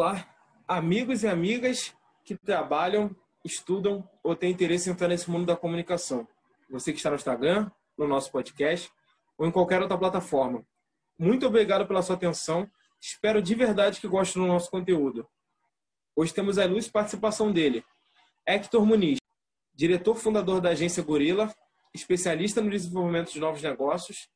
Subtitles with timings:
[0.00, 0.32] Olá,
[0.68, 1.92] amigos e amigas
[2.24, 3.10] que trabalham,
[3.44, 6.24] estudam ou têm interesse em entrar nesse mundo da comunicação.
[6.70, 7.68] Você que está no Instagram,
[7.98, 8.92] no nosso podcast
[9.36, 10.64] ou em qualquer outra plataforma.
[11.18, 12.70] Muito obrigado pela sua atenção.
[13.00, 15.28] Espero de verdade que goste do nosso conteúdo.
[16.14, 17.84] Hoje temos a ilustre participação dele,
[18.46, 19.18] Hector Muniz,
[19.74, 21.52] diretor fundador da agência Gorila,
[21.92, 24.28] especialista no desenvolvimento de novos negócios.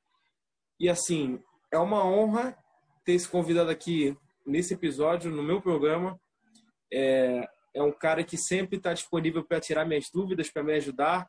[0.80, 1.40] E assim,
[1.70, 2.58] é uma honra
[3.04, 6.18] ter esse convidado aqui nesse episódio, no meu programa.
[6.92, 11.28] É, é um cara que sempre está disponível para tirar minhas dúvidas, para me ajudar.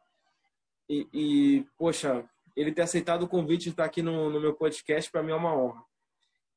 [0.90, 5.10] E, e, poxa, ele ter aceitado o convite de estar aqui no, no meu podcast,
[5.10, 5.84] para mim é uma honra.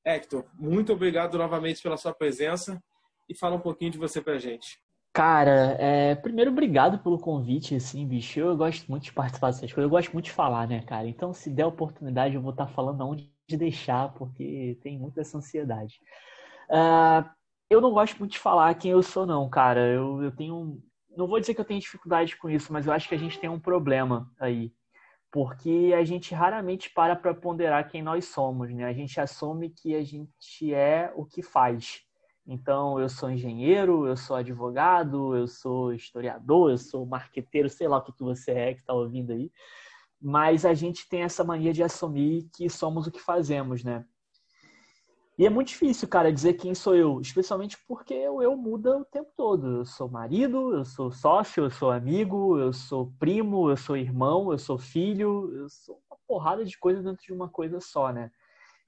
[0.04, 2.82] Hector, muito obrigado novamente pela sua presença
[3.28, 4.78] e fala um pouquinho de você para a gente.
[5.12, 8.38] Cara, é, primeiro, obrigado pelo convite, assim, bicho.
[8.38, 11.08] Eu gosto muito de participar dessas coisas, eu gosto muito de falar, né, cara?
[11.08, 15.98] Então, se der oportunidade, eu vou estar falando aonde deixar, porque tem muita essa ansiedade.
[16.68, 17.28] Uh,
[17.68, 19.80] eu não gosto muito de falar quem eu sou, não, cara.
[19.86, 20.82] Eu, eu tenho.
[21.16, 23.38] Não vou dizer que eu tenho dificuldade com isso, mas eu acho que a gente
[23.38, 24.72] tem um problema aí.
[25.30, 28.84] Porque a gente raramente para para ponderar quem nós somos, né?
[28.84, 32.06] A gente assume que a gente é o que faz.
[32.46, 37.98] Então, eu sou engenheiro, eu sou advogado, eu sou historiador, eu sou marqueteiro, sei lá
[37.98, 39.50] o que, que você é que está ouvindo aí.
[40.20, 44.04] Mas a gente tem essa mania de assumir que somos o que fazemos, né?
[45.38, 49.30] E é muito difícil, cara, dizer quem sou eu, especialmente porque eu muda o tempo
[49.36, 49.78] todo.
[49.78, 54.50] Eu sou marido, eu sou sócio, eu sou amigo, eu sou primo, eu sou irmão,
[54.50, 58.30] eu sou filho, eu sou uma porrada de coisas dentro de uma coisa só, né?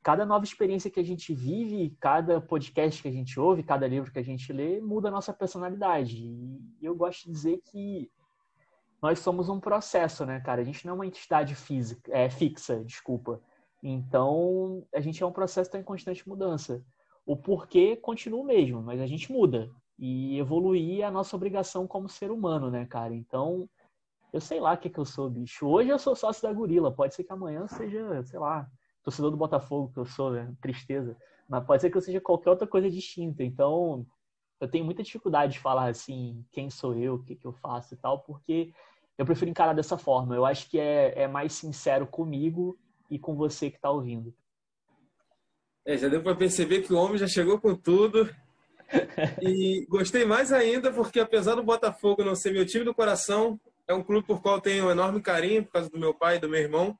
[0.02, 4.10] Cada nova experiência que a gente vive, cada podcast que a gente ouve, cada livro
[4.10, 6.16] que a gente lê, muda a nossa personalidade.
[6.16, 8.10] E eu gosto de dizer que
[9.02, 10.62] nós somos um processo, né, cara?
[10.62, 13.38] A gente não é uma entidade física, é, fixa, desculpa.
[13.82, 16.84] Então, a gente é um processo que está em constante mudança.
[17.24, 19.70] O porquê continua o mesmo, mas a gente muda.
[19.98, 23.14] E evoluir é a nossa obrigação como ser humano, né, cara?
[23.14, 23.68] Então,
[24.32, 25.66] eu sei lá o que, que eu sou, bicho.
[25.66, 26.92] Hoje eu sou sócio da Gorila.
[26.92, 28.68] Pode ser que amanhã seja, sei lá,
[29.02, 30.52] torcedor do Botafogo, que eu sou, né?
[30.60, 31.16] Tristeza.
[31.48, 33.42] Mas pode ser que eu seja qualquer outra coisa distinta.
[33.42, 34.06] Então,
[34.60, 37.94] eu tenho muita dificuldade de falar assim, quem sou eu, o que, que eu faço
[37.94, 38.72] e tal, porque
[39.16, 40.34] eu prefiro encarar dessa forma.
[40.34, 42.78] Eu acho que é, é mais sincero comigo
[43.10, 44.34] e com você que está ouvindo.
[45.84, 48.28] É, já deu para perceber que o homem já chegou com tudo.
[49.42, 53.94] E gostei mais ainda porque, apesar do Botafogo não ser meu time do coração, é
[53.94, 56.48] um clube por qual tenho um enorme carinho, por causa do meu pai e do
[56.48, 56.98] meu irmão.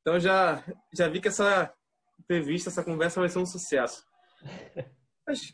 [0.00, 1.72] Então já, já vi que essa
[2.20, 4.04] entrevista, essa conversa vai ser um sucesso.
[5.26, 5.52] Mas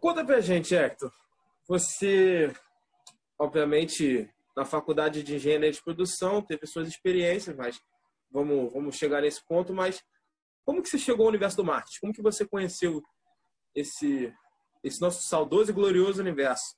[0.00, 1.10] conta pra gente, Hector.
[1.66, 2.52] Você,
[3.38, 7.80] obviamente, na faculdade de engenharia de produção, teve suas experiências, mas
[8.30, 10.02] vamos, vamos chegar nesse ponto, mas
[10.64, 12.00] como que você chegou ao universo do marketing?
[12.00, 13.02] Como que você conheceu
[13.74, 14.32] esse,
[14.82, 16.76] esse nosso saudoso e glorioso universo?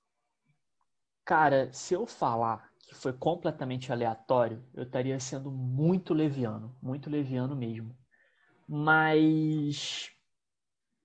[1.25, 7.55] Cara, se eu falar que foi completamente aleatório, eu estaria sendo muito leviano, muito leviano
[7.55, 7.97] mesmo.
[8.69, 10.11] Mas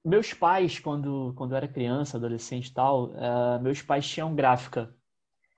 [0.04, 4.96] meus pais, quando, quando eu era criança, adolescente e tal, uh, meus pais tinham gráfica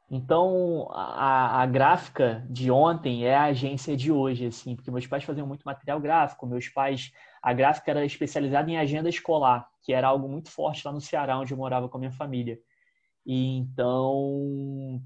[0.10, 5.26] então, a, a, gráfica de ontem é a agência de hoje, assim, porque meus pais
[5.26, 10.08] faziam muito material gráfico, meus pais, a gráfica era especializada em agenda escolar, que era
[10.08, 12.58] algo muito forte lá no Ceará, onde eu morava com a minha família.
[13.26, 15.02] E então,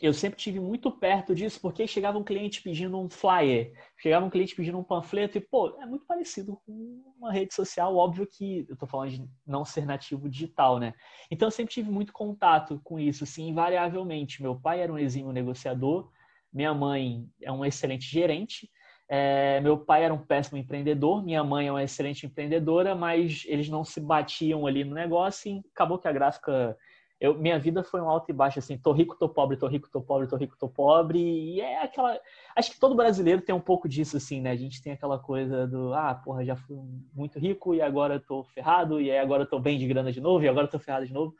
[0.00, 4.30] eu sempre tive muito perto disso, porque chegava um cliente pedindo um flyer, chegava um
[4.30, 8.64] cliente pedindo um panfleto, e, pô, é muito parecido com uma rede social, óbvio que
[8.68, 10.94] eu tô falando de não ser nativo digital, né?
[11.30, 14.40] Então, eu sempre tive muito contato com isso, assim, invariavelmente.
[14.40, 16.10] Meu pai era um exímio negociador,
[16.52, 18.70] minha mãe é um excelente gerente,
[19.08, 23.68] é, meu pai era um péssimo empreendedor, minha mãe é uma excelente empreendedora, mas eles
[23.68, 26.76] não se batiam ali no negócio e acabou que a gráfica
[27.20, 29.88] eu, minha vida foi um alto e baixo, assim, tô rico, tô pobre, tô rico,
[29.90, 32.18] tô pobre, tô rico, tô pobre, e é aquela,
[32.54, 35.66] acho que todo brasileiro tem um pouco disso, assim, né, a gente tem aquela coisa
[35.66, 36.76] do, ah, porra, já fui
[37.12, 40.48] muito rico e agora tô ferrado, e agora tô bem de grana de novo, e
[40.48, 41.34] agora tô ferrado de novo,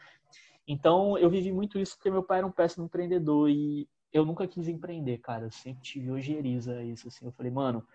[0.67, 4.49] então eu vivi muito isso porque meu pai era um péssimo empreendedor, e eu nunca
[4.49, 7.87] quis empreender, cara, eu sempre tive ojeriza isso, assim, eu falei, mano,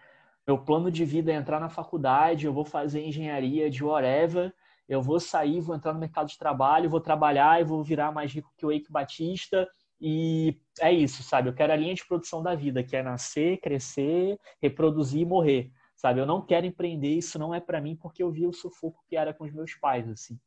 [0.47, 4.53] meu plano de vida é entrar na faculdade, eu vou fazer engenharia de whatever,
[4.87, 8.31] eu vou sair, vou entrar no mercado de trabalho, vou trabalhar e vou virar mais
[8.31, 9.67] rico que o Eike Batista.
[9.99, 11.49] E é isso, sabe?
[11.49, 15.71] Eu quero a linha de produção da vida, que é nascer, crescer, reproduzir e morrer,
[15.95, 16.19] sabe?
[16.19, 19.15] Eu não quero empreender, isso não é para mim, porque eu vi o sufoco que
[19.15, 20.37] era com os meus pais, assim.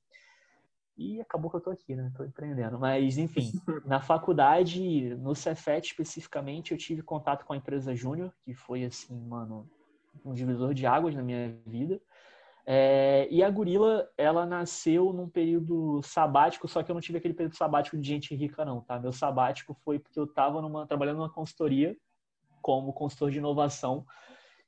[0.96, 2.10] E acabou que eu tô aqui, né?
[2.16, 2.78] Tô empreendendo.
[2.78, 3.52] Mas, enfim,
[3.84, 9.14] na faculdade, no Cefet especificamente, eu tive contato com a empresa Júnior, que foi, assim,
[9.26, 9.68] mano,
[10.24, 12.00] um divisor de águas na minha vida.
[12.68, 17.34] É, e a Gorila, ela nasceu num período sabático, só que eu não tive aquele
[17.34, 18.98] período sabático de gente rica, não, tá?
[18.98, 21.96] Meu sabático foi porque eu estava trabalhando numa consultoria
[22.60, 24.04] como consultor de inovação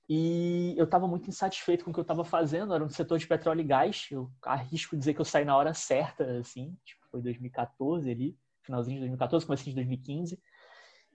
[0.09, 3.27] e eu estava muito insatisfeito com o que eu estava fazendo, era no setor de
[3.27, 4.07] petróleo e gás.
[4.11, 8.95] Eu arrisco dizer que eu saí na hora certa, assim, tipo, foi 2014 ali, finalzinho
[8.95, 10.41] de 2014, começo de 2015.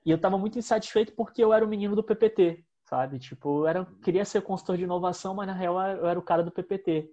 [0.05, 3.17] E eu estava muito insatisfeito porque eu era o menino do PPT, sabe?
[3.17, 6.43] Tipo, eu era, queria ser consultor de inovação, mas na real eu era o cara
[6.43, 7.09] do PPT.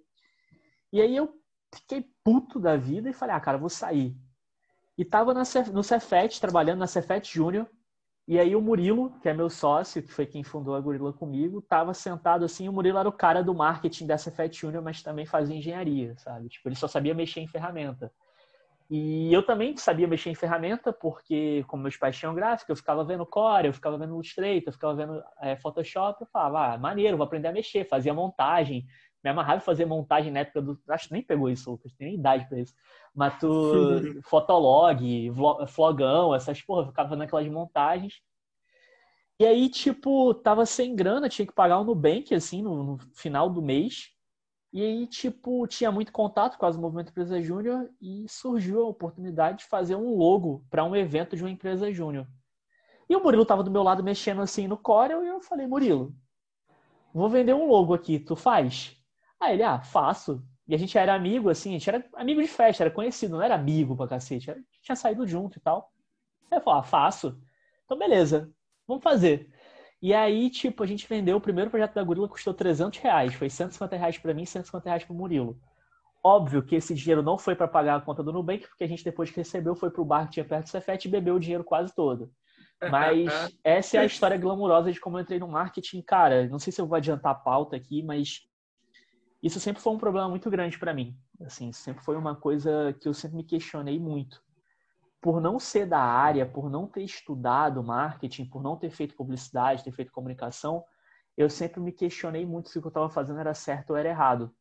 [0.93, 1.33] E aí eu
[1.73, 4.15] fiquei puto da vida e falei, ah, cara, vou sair.
[4.95, 5.41] E tava na,
[5.73, 7.67] no Cefet, trabalhando na Cefet Júnior,
[8.27, 11.63] e aí o Murilo, que é meu sócio, que foi quem fundou a Gorila comigo,
[11.63, 15.25] tava sentado assim, o Murilo era o cara do marketing da Cefet Junior, mas também
[15.25, 16.47] fazia engenharia, sabe?
[16.47, 18.13] Tipo, ele só sabia mexer em ferramenta.
[18.93, 23.05] E eu também sabia mexer em ferramenta, porque como meus pais tinham gráfica, eu ficava
[23.05, 27.15] vendo Core, eu ficava vendo Illustrator, eu ficava vendo é, Photoshop, eu falava, ah, maneiro,
[27.15, 28.85] vou aprender a mexer, fazia montagem,
[29.23, 30.77] me amarrava em fazer montagem na época do.
[30.89, 32.73] Acho que nem pegou isso, Lucas, tem nem idade pra isso.
[33.15, 34.01] Mas tu.
[34.27, 35.31] Fotolog,
[35.69, 38.15] flogão, essas porra, ficava naquelas montagens.
[39.39, 43.49] E aí, tipo, tava sem grana, tinha que pagar o Nubank, assim, no, no final
[43.49, 44.11] do mês.
[44.73, 49.59] E aí, tipo, tinha muito contato com as Movimento Empresa Júnior e surgiu a oportunidade
[49.59, 52.25] de fazer um logo para um evento de uma empresa júnior.
[53.09, 56.15] E o Murilo tava do meu lado mexendo assim no Corel e eu falei, Murilo,
[57.13, 58.97] vou vender um logo aqui, tu faz?
[59.37, 60.41] Aí ele, ah, faço.
[60.65, 63.41] E a gente era amigo, assim, a gente era amigo de festa, era conhecido, não
[63.41, 65.91] era amigo pra cacete, a gente tinha saído junto e tal.
[66.49, 67.37] Aí eu falei, ah, faço.
[67.83, 68.49] Então, beleza,
[68.87, 69.50] vamos fazer.
[70.01, 73.35] E aí, tipo, a gente vendeu o primeiro projeto da Gorila, custou 300 reais.
[73.35, 75.59] Foi 150 reais para mim e 150 reais para o Murilo.
[76.23, 79.03] Óbvio que esse dinheiro não foi para pagar a conta do Nubank, porque a gente,
[79.03, 81.39] depois que recebeu, foi para o bar que tinha perto do Cefet e bebeu o
[81.39, 82.31] dinheiro quase todo.
[82.89, 83.27] Mas
[83.63, 86.01] essa é a história glamurosa de como eu entrei no marketing.
[86.01, 88.41] Cara, não sei se eu vou adiantar a pauta aqui, mas
[89.41, 91.15] isso sempre foi um problema muito grande para mim.
[91.41, 94.41] Assim, sempre foi uma coisa que eu sempre me questionei muito
[95.21, 99.83] por não ser da área, por não ter estudado marketing, por não ter feito publicidade,
[99.83, 100.83] ter feito comunicação,
[101.37, 104.09] eu sempre me questionei muito se o que eu estava fazendo era certo ou era
[104.09, 104.53] errado,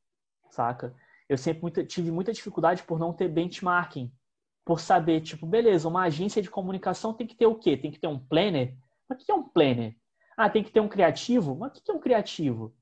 [0.51, 0.95] saca?
[1.29, 4.13] Eu sempre muito, tive muita dificuldade por não ter benchmarking,
[4.65, 7.77] por saber, tipo, beleza, uma agência de comunicação tem que ter o quê?
[7.77, 8.77] Tem que ter um planner?
[9.09, 9.97] Mas o que é um planner?
[10.37, 11.57] Ah, tem que ter um criativo?
[11.57, 12.75] Mas o que é um criativo?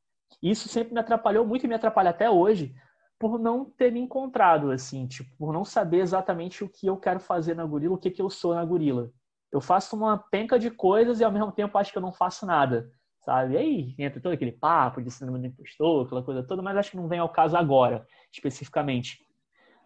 [0.42, 2.74] Isso sempre me atrapalhou muito e me atrapalha até hoje,
[3.18, 7.18] por não ter me encontrado, assim, tipo, por não saber exatamente o que eu quero
[7.18, 9.10] fazer na gorila, o que, que eu sou na gorila.
[9.50, 12.46] Eu faço uma penca de coisas e ao mesmo tempo acho que eu não faço
[12.46, 12.90] nada,
[13.24, 13.54] sabe?
[13.54, 16.92] E aí entra todo aquele papo de síndrome do impostor, aquela coisa toda, mas acho
[16.92, 19.18] que não vem ao caso agora, especificamente.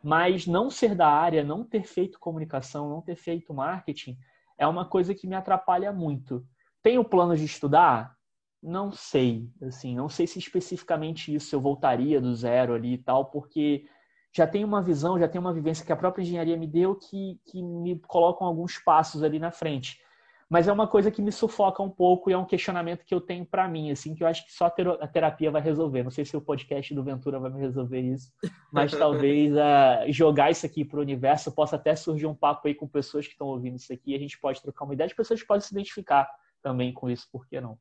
[0.03, 4.19] Mas não ser da área, não ter feito comunicação, não ter feito marketing,
[4.59, 6.45] é uma coisa que me atrapalha muito.
[6.83, 8.15] Tenho plano de estudar?
[8.63, 13.25] Não sei, assim, não sei se especificamente isso eu voltaria do zero ali e tal,
[13.25, 13.85] porque
[14.33, 17.41] já tem uma visão, já tem uma vivência que a própria engenharia me deu que,
[17.45, 20.01] que me colocam alguns passos ali na frente.
[20.49, 23.23] Mas é uma coisa que me sufoca um pouco e é um questionamento que eu
[23.23, 26.03] tenho para mim, assim, que eu acho que só a terapia vai resolver.
[26.03, 28.31] Não sei se o podcast do Ventura vai me resolver isso,
[28.71, 32.75] mas talvez uh, jogar isso aqui para o universo possa até surgir um papo aí
[32.75, 34.15] com pessoas que estão ouvindo isso aqui.
[34.15, 36.29] A gente pode trocar uma ideia, as pessoas podem se identificar
[36.63, 37.79] também com isso, por que não?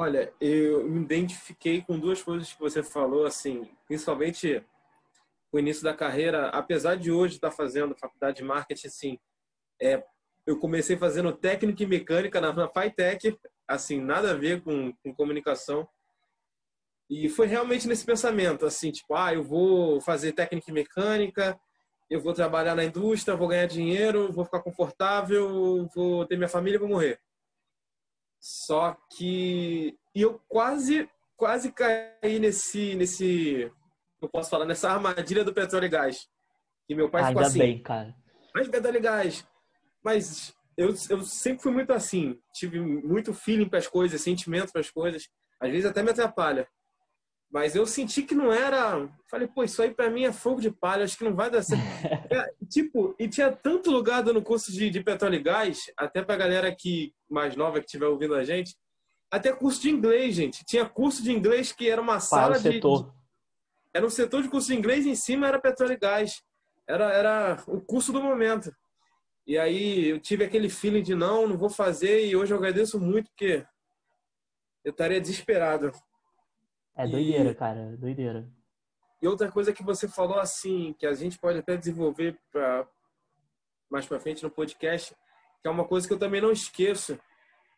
[0.00, 4.64] Olha, eu me identifiquei com duas coisas que você falou, assim, principalmente
[5.50, 9.18] o início da carreira, apesar de hoje estar fazendo faculdade de marketing, assim,
[9.82, 10.04] é,
[10.46, 13.36] eu comecei fazendo técnica e mecânica na, na FITEC,
[13.66, 15.88] assim, nada a ver com, com comunicação.
[17.10, 21.58] E foi realmente nesse pensamento, assim, tipo, ah, eu vou fazer técnica e mecânica,
[22.08, 26.76] eu vou trabalhar na indústria, vou ganhar dinheiro, vou ficar confortável, vou ter minha família
[26.76, 27.18] e vou morrer.
[28.40, 33.70] Só que e eu quase quase caí nesse nesse
[34.20, 36.28] eu posso falar nessa armadilha do petróleo e gás.
[36.86, 37.58] Que meu pai ficou assim.
[37.58, 38.14] bem, cara.
[38.54, 39.46] Mas petróleo e gás.
[40.02, 44.80] Mas eu, eu sempre fui muito assim, tive muito feeling para as coisas, sentimento para
[44.80, 45.28] as coisas.
[45.60, 46.68] Às vezes até me atrapalha.
[47.50, 49.08] Mas eu senti que não era.
[49.30, 51.62] Falei, pô, isso aí para mim é fogo de palha, acho que não vai dar
[51.62, 51.82] certo.
[52.32, 56.36] é, tipo, e tinha tanto lugar no curso de, de petróleo e gás, até pra
[56.36, 58.76] galera que mais nova que estiver ouvindo a gente,
[59.30, 60.64] até curso de inglês, gente.
[60.64, 62.80] Tinha curso de inglês que era uma sala de, de.
[63.94, 66.42] Era um setor de curso de inglês e em cima era petróleo e gás.
[66.86, 68.70] Era, era o curso do momento.
[69.46, 73.00] E aí eu tive aquele feeling de não, não vou fazer, e hoje eu agradeço
[73.00, 73.64] muito porque
[74.84, 75.90] eu estaria desesperado.
[76.98, 77.54] É doideira, e...
[77.54, 78.48] cara, doideira.
[79.22, 82.86] E outra coisa que você falou assim, que a gente pode até desenvolver para
[83.90, 85.14] mais para frente no podcast,
[85.62, 87.18] que é uma coisa que eu também não esqueço,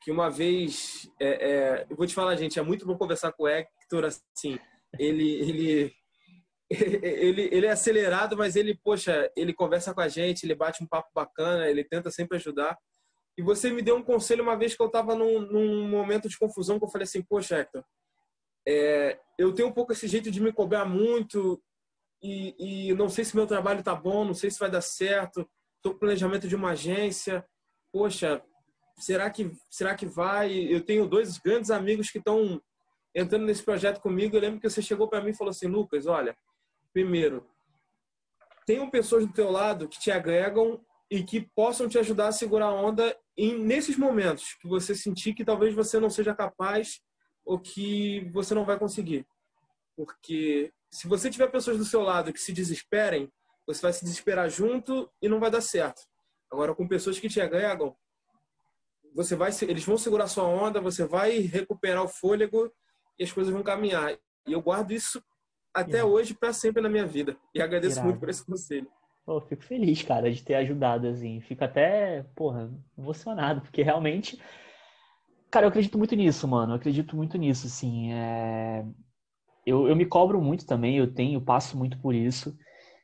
[0.03, 3.45] que uma vez, é, é, eu vou te falar, gente, é muito bom conversar com
[3.45, 4.59] o Hector, assim,
[4.99, 5.93] ele, ele,
[6.71, 10.87] ele, ele é acelerado, mas ele, poxa, ele conversa com a gente, ele bate um
[10.87, 12.77] papo bacana, ele tenta sempre ajudar.
[13.39, 16.39] E você me deu um conselho uma vez que eu estava num, num, momento de
[16.39, 17.85] confusão, que eu falei assim, poxa, Hector,
[18.67, 21.63] é, eu tenho um pouco esse jeito de me cobrar muito
[22.23, 25.49] e, e não sei se meu trabalho está bom, não sei se vai dar certo,
[25.77, 27.45] estou com planejamento de uma agência,
[27.93, 28.43] poxa,
[28.99, 30.53] será que, será que vai?
[30.53, 32.61] Eu tenho dois grandes amigos que estão
[33.15, 34.37] entrando nesse projeto comigo.
[34.37, 36.37] Eu lembro que você chegou para mim e falou assim, Lucas, olha,
[36.93, 37.47] primeiro,
[38.67, 42.67] tenham pessoas do teu lado que te agregam e que possam te ajudar a segurar
[42.67, 47.01] a onda em, nesses momentos que você sentir que talvez você não seja capaz
[47.51, 49.27] ou que você não vai conseguir.
[49.97, 53.29] Porque se você tiver pessoas do seu lado que se desesperem,
[53.67, 56.03] você vai se desesperar junto e não vai dar certo.
[56.49, 57.93] Agora, com pessoas que te agregam,
[59.13, 62.73] você vai, eles vão segurar sua onda, você vai recuperar o fôlego
[63.19, 64.13] e as coisas vão caminhar.
[64.47, 65.21] E eu guardo isso
[65.75, 66.13] até Irado.
[66.13, 67.37] hoje para sempre na minha vida.
[67.53, 68.11] E agradeço Irado.
[68.11, 68.89] muito por esse conselho.
[69.27, 71.41] Pô, fico feliz, cara, de ter ajudado, assim.
[71.41, 74.41] Fico até, porra, emocionado, porque realmente.
[75.51, 76.73] Cara, eu acredito muito nisso, mano.
[76.73, 78.13] Eu acredito muito nisso, assim.
[78.13, 78.85] É...
[79.67, 82.57] Eu, eu me cobro muito também, eu tenho, eu passo muito por isso.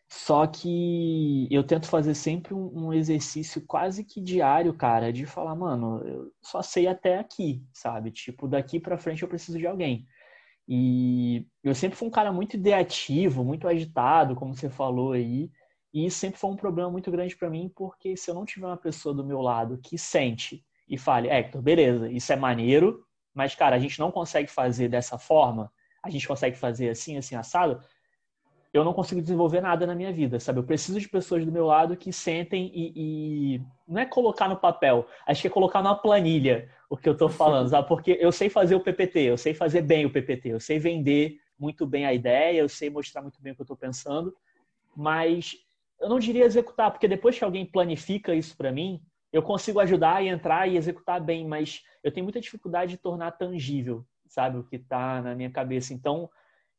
[0.08, 5.54] Só que eu tento fazer sempre um, um, exercício quase que diário, cara, de falar,
[5.56, 8.10] mano, eu só sei até aqui, sabe?
[8.12, 10.06] Tipo, daqui para frente eu preciso de alguém.
[10.68, 15.50] E eu sempre fui um cara muito ideativo, muito agitado, como você falou aí.
[15.94, 18.66] E isso sempre foi um problema muito grande para mim, porque se eu não tiver
[18.66, 23.54] uma pessoa do meu lado que sente e fale, Hector, beleza, isso é maneiro, mas,
[23.54, 25.70] cara, a gente não consegue fazer dessa forma,
[26.02, 27.80] a gente consegue fazer assim, assim, assado,
[28.72, 30.58] eu não consigo desenvolver nada na minha vida, sabe?
[30.58, 34.56] Eu preciso de pessoas do meu lado que sentem e, e, não é colocar no
[34.56, 37.88] papel, acho que é colocar numa planilha o que eu estou falando, sabe?
[37.88, 41.38] Porque eu sei fazer o PPT, eu sei fazer bem o PPT, eu sei vender
[41.58, 44.34] muito bem a ideia, eu sei mostrar muito bem o que eu estou pensando,
[44.94, 45.56] mas
[46.00, 49.00] eu não diria executar, porque depois que alguém planifica isso para mim,
[49.36, 53.32] eu consigo ajudar e entrar e executar bem, mas eu tenho muita dificuldade de tornar
[53.32, 55.92] tangível, sabe, o que está na minha cabeça.
[55.92, 56.30] Então,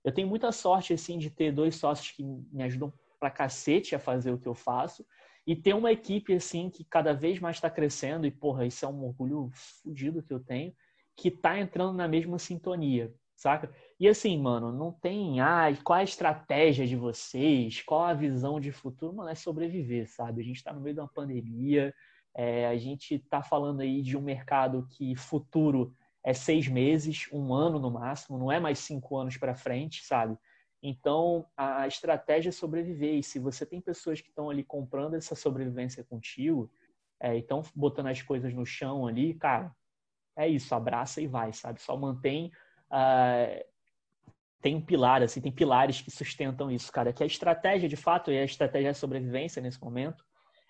[0.04, 4.00] eu tenho muita sorte, assim, de ter dois sócios que me ajudam pra cacete a
[4.00, 5.06] fazer o que eu faço
[5.46, 8.88] e ter uma equipe, assim, que cada vez mais está crescendo e, porra, isso é
[8.88, 10.74] um orgulho fodido que eu tenho,
[11.16, 13.72] que tá entrando na mesma sintonia, saca?
[14.00, 18.72] E assim, mano, não tem, ah, qual a estratégia de vocês, qual a visão de
[18.72, 20.42] futuro, mano, é sobreviver, sabe?
[20.42, 21.94] A gente tá no meio de uma pandemia,
[22.38, 25.92] é, a gente tá falando aí de um mercado que futuro
[26.24, 30.38] é seis meses, um ano no máximo, não é mais cinco anos para frente, sabe?
[30.84, 33.16] Então, a estratégia é sobreviver.
[33.16, 36.72] E se você tem pessoas que estão ali comprando essa sobrevivência contigo,
[37.20, 39.76] é, e estão botando as coisas no chão ali, cara,
[40.36, 41.82] é isso, abraça e vai, sabe?
[41.82, 42.52] Só mantém.
[42.92, 43.66] Uh,
[44.62, 47.12] tem um pilar, assim, tem pilares que sustentam isso, cara.
[47.12, 50.24] Que a estratégia, de fato, e a estratégia de sobrevivência nesse momento,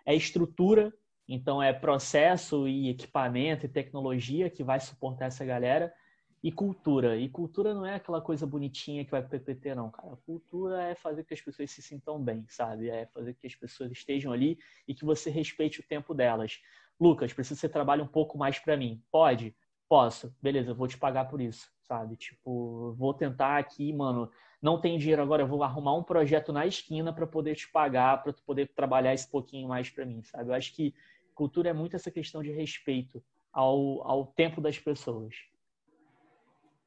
[0.06, 0.94] é estrutura
[1.28, 5.94] então, é processo e equipamento e tecnologia que vai suportar essa galera
[6.42, 7.18] e cultura.
[7.18, 10.16] E cultura não é aquela coisa bonitinha que vai pro PPT, não, cara.
[10.26, 12.90] Cultura é fazer que as pessoas se sintam bem, sabe?
[12.90, 14.58] É fazer que as pessoas estejam ali
[14.88, 16.62] e que você respeite o tempo delas.
[17.00, 19.02] Lucas, preciso que você trabalhe um pouco mais para mim.
[19.12, 19.56] Pode?
[19.90, 20.34] Posso.
[20.42, 22.16] Beleza, eu vou te pagar por isso, sabe?
[22.16, 24.30] Tipo, vou tentar aqui, mano.
[24.62, 28.22] Não tem dinheiro agora, eu vou arrumar um projeto na esquina para poder te pagar,
[28.24, 30.50] para tu poder trabalhar esse pouquinho mais para mim, sabe?
[30.50, 30.94] Eu acho que
[31.38, 35.36] cultura é muito essa questão de respeito ao, ao tempo das pessoas.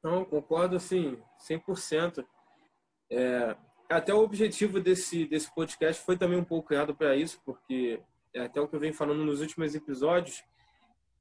[0.03, 1.17] Não, concordo, assim,
[1.49, 2.25] 100%.
[3.09, 3.55] É,
[3.89, 8.01] até o objetivo desse, desse podcast foi também um pouco criado para isso, porque
[8.33, 10.43] é até o que eu venho falando nos últimos episódios,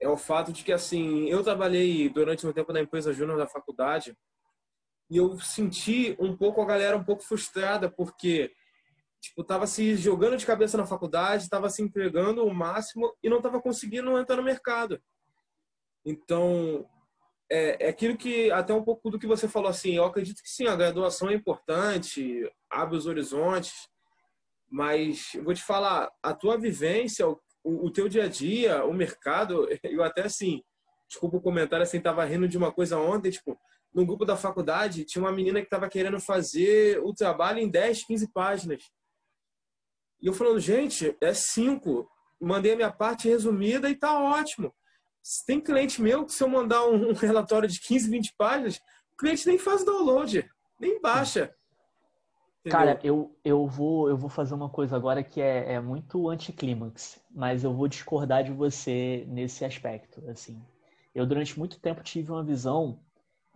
[0.00, 3.46] é o fato de que, assim, eu trabalhei durante um tempo na empresa júnior da
[3.46, 4.16] faculdade
[5.10, 8.52] e eu senti um pouco a galera um pouco frustrada, porque
[9.20, 13.40] tipo, tava se jogando de cabeça na faculdade, tava se entregando o máximo e não
[13.40, 15.00] tava conseguindo entrar no mercado.
[16.04, 16.88] Então,
[17.50, 20.48] é, é aquilo que, até um pouco do que você falou, assim, eu acredito que
[20.48, 23.88] sim, a graduação é importante, abre os horizontes,
[24.70, 28.94] mas eu vou te falar, a tua vivência, o, o teu dia a dia, o
[28.94, 30.62] mercado, eu até assim,
[31.08, 33.58] desculpa o comentário, assim, tava rindo de uma coisa ontem, tipo,
[33.92, 38.04] no grupo da faculdade, tinha uma menina que estava querendo fazer o trabalho em 10,
[38.04, 38.84] 15 páginas.
[40.20, 42.08] E eu falando, gente, é cinco.
[42.40, 44.74] Mandei a minha parte resumida e tá ótimo.
[45.46, 48.80] Tem cliente meu que se eu mandar um relatório de 15, 20 páginas,
[49.12, 50.48] o cliente nem faz download,
[50.78, 51.54] nem baixa.
[52.60, 52.78] Entendeu?
[52.78, 57.18] Cara, eu, eu, vou, eu vou fazer uma coisa agora que é, é muito anticlímax,
[57.30, 60.22] mas eu vou discordar de você nesse aspecto.
[60.28, 60.62] Assim,
[61.14, 63.00] eu durante muito tempo tive uma visão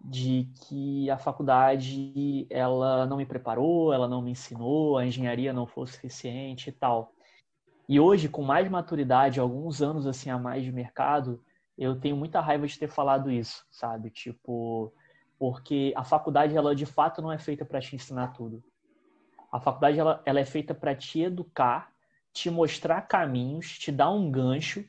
[0.07, 5.67] de que a faculdade ela não me preparou, ela não me ensinou, a engenharia não
[5.67, 7.15] foi suficiente e tal.
[7.89, 11.43] E hoje, com mais maturidade, alguns anos assim a mais de mercado,
[11.77, 14.11] eu tenho muita raiva de ter falado isso, sabe?
[14.11, 14.93] Tipo,
[15.39, 18.63] porque a faculdade ela de fato não é feita para te ensinar tudo.
[19.51, 21.91] A faculdade ela, ela é feita para te educar,
[22.31, 24.85] te mostrar caminhos, te dar um gancho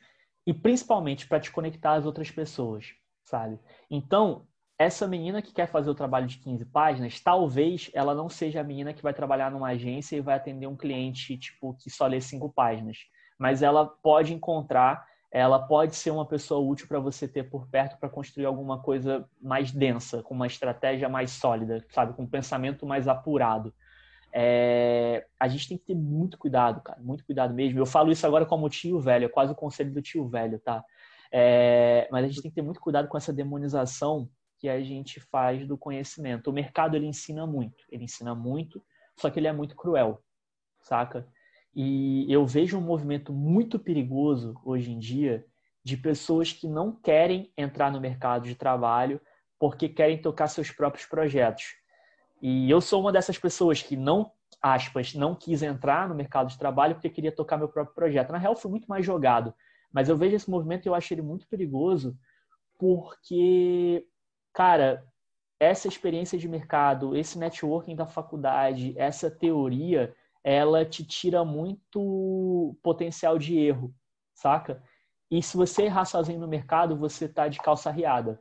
[0.46, 2.94] e principalmente para te conectar às outras pessoas,
[3.24, 3.60] sabe?
[3.90, 4.46] Então,
[4.78, 8.64] essa menina que quer fazer o trabalho de 15 páginas, talvez ela não seja a
[8.64, 12.20] menina que vai trabalhar numa agência e vai atender um cliente tipo que só lê
[12.20, 12.98] cinco páginas,
[13.40, 17.98] mas ela pode encontrar, ela pode ser uma pessoa útil para você ter por perto
[17.98, 22.86] para construir alguma coisa mais densa, com uma estratégia mais sólida, sabe, com um pensamento
[22.86, 23.74] mais apurado.
[24.38, 25.26] É...
[25.40, 27.80] a gente tem que ter muito cuidado, cara, muito cuidado mesmo.
[27.80, 30.84] Eu falo isso agora como tio velho, é quase o conselho do tio velho, tá?
[31.32, 32.10] É...
[32.12, 34.30] mas a gente tem que ter muito cuidado com essa demonização
[34.66, 36.50] que a gente faz do conhecimento.
[36.50, 38.84] O mercado ele ensina muito, ele ensina muito,
[39.16, 40.24] só que ele é muito cruel,
[40.82, 41.28] saca?
[41.76, 45.46] E eu vejo um movimento muito perigoso hoje em dia
[45.84, 49.22] de pessoas que não querem entrar no mercado de trabalho
[49.60, 51.76] porque querem tocar seus próprios projetos.
[52.42, 56.58] E eu sou uma dessas pessoas que não, aspas, não quis entrar no mercado de
[56.58, 58.32] trabalho porque queria tocar meu próprio projeto.
[58.32, 59.54] Na real, fui muito mais jogado.
[59.94, 62.18] Mas eu vejo esse movimento e eu acho ele muito perigoso
[62.80, 64.08] porque
[64.56, 65.06] cara,
[65.60, 73.38] essa experiência de mercado, esse networking da faculdade, essa teoria, ela te tira muito potencial
[73.38, 73.94] de erro,
[74.34, 74.82] saca?
[75.30, 78.40] E se você errar sozinho no mercado, você tá de calça riada.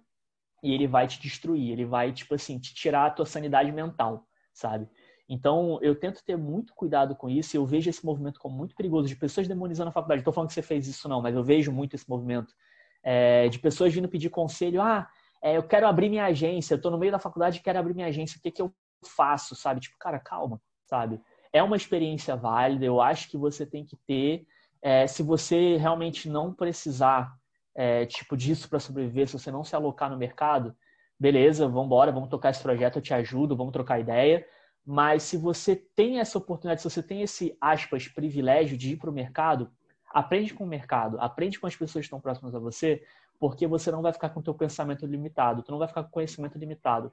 [0.63, 4.27] E ele vai te destruir, ele vai, tipo assim, te tirar a tua sanidade mental,
[4.53, 4.89] sabe?
[5.29, 8.75] Então, eu tento ter muito cuidado com isso e eu vejo esse movimento como muito
[8.77, 10.21] perigoso, de pessoas demonizando a faculdade.
[10.21, 12.55] Não tô falando que você fez isso, não, mas eu vejo muito esse movimento
[13.03, 14.81] é, de pessoas vindo pedir conselho.
[14.81, 15.09] Ah,
[15.45, 17.93] é, eu quero abrir minha agência, eu estou no meio da faculdade e quero abrir
[17.93, 18.73] minha agência, o que, que eu
[19.07, 19.79] faço, sabe?
[19.79, 21.21] Tipo, cara, calma, sabe?
[21.53, 24.47] É uma experiência válida, eu acho que você tem que ter.
[24.81, 27.31] É, se você realmente não precisar,
[27.75, 30.75] é, tipo, disso para sobreviver, se você não se alocar no mercado,
[31.21, 34.47] beleza, vamos embora, vamos tocar esse projeto, eu te ajudo, vamos trocar ideia.
[34.83, 39.11] Mas se você tem essa oportunidade, se você tem esse, aspas, privilégio de ir para
[39.11, 39.71] o mercado,
[40.11, 43.03] aprende com o mercado, aprende com as pessoas que estão próximas a você,
[43.39, 46.11] porque você não vai ficar com o teu pensamento limitado, tu não vai ficar com
[46.11, 47.13] conhecimento limitado.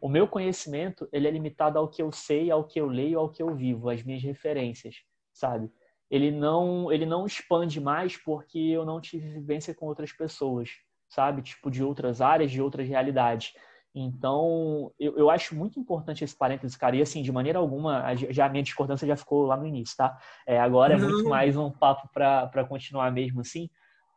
[0.00, 3.28] O meu conhecimento, ele é limitado ao que eu sei, ao que eu leio, ao
[3.28, 4.96] que eu vivo, às minhas referências,
[5.32, 5.70] sabe?
[6.10, 10.70] Ele não, ele não expande mais porque eu não tive vivência com outras pessoas,
[11.08, 11.42] sabe?
[11.42, 13.52] Tipo, de outras áreas, de outras realidades.
[13.94, 16.96] Então, eu, eu acho muito importante esse parênteses, cara.
[16.96, 20.18] E assim, de maneira alguma, já a minha discordância já ficou lá no início, tá?
[20.46, 23.68] É, agora é muito mais um papo para continuar mesmo assim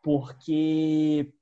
[0.03, 1.33] porque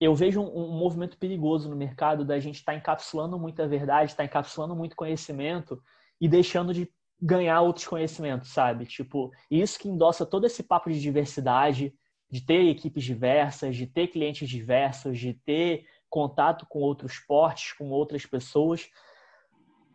[0.00, 4.10] eu vejo um, um, movimento perigoso no mercado da gente estar tá encapsulando muita verdade,
[4.10, 5.80] estar tá encapsulando muito conhecimento
[6.20, 6.90] e deixando de
[7.22, 8.84] ganhar outros conhecimentos, sabe?
[8.84, 11.94] Tipo, isso que endossa todo esse papo de diversidade,
[12.30, 17.88] de ter equipes diversas, de ter clientes diversos, de ter contato com outros portes, com
[17.90, 18.90] outras pessoas,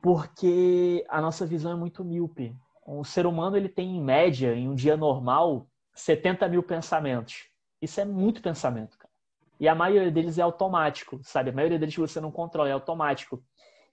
[0.02, 2.56] porque a nossa visão é muito míope.
[2.88, 7.50] O ser humano ele tem em média, em um dia normal, 70 mil pensamentos.
[7.82, 9.12] Isso é muito pensamento, cara.
[9.60, 11.52] E a maioria deles é automático, sabe?
[11.52, 13.44] A maioria deles você não controla, é automático.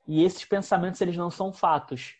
[0.06, 2.16] E esses pensamentos, eles não são fatos.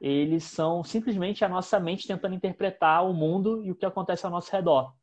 [0.00, 4.30] Eles são simplesmente a nossa mente tentando interpretar o mundo e o que acontece ao
[4.30, 4.94] nosso redor.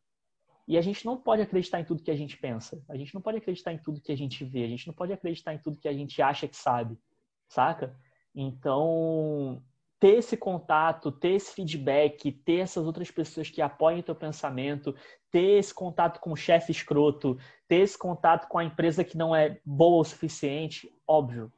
[0.68, 2.80] E a gente não pode acreditar em tudo que a gente pensa.
[2.88, 4.64] A gente não pode acreditar em tudo que a gente vê.
[4.64, 7.00] A gente não pode acreditar em tudo que a gente acha que sabe.
[7.48, 7.96] Saca?
[8.36, 9.62] Então,
[10.02, 14.96] ter esse contato, ter esse feedback, ter essas outras pessoas que apoiem o teu pensamento,
[15.30, 17.38] ter esse contato com o chefe escroto,
[17.68, 21.54] ter esse contato com a empresa que não é boa o suficiente, óbvio.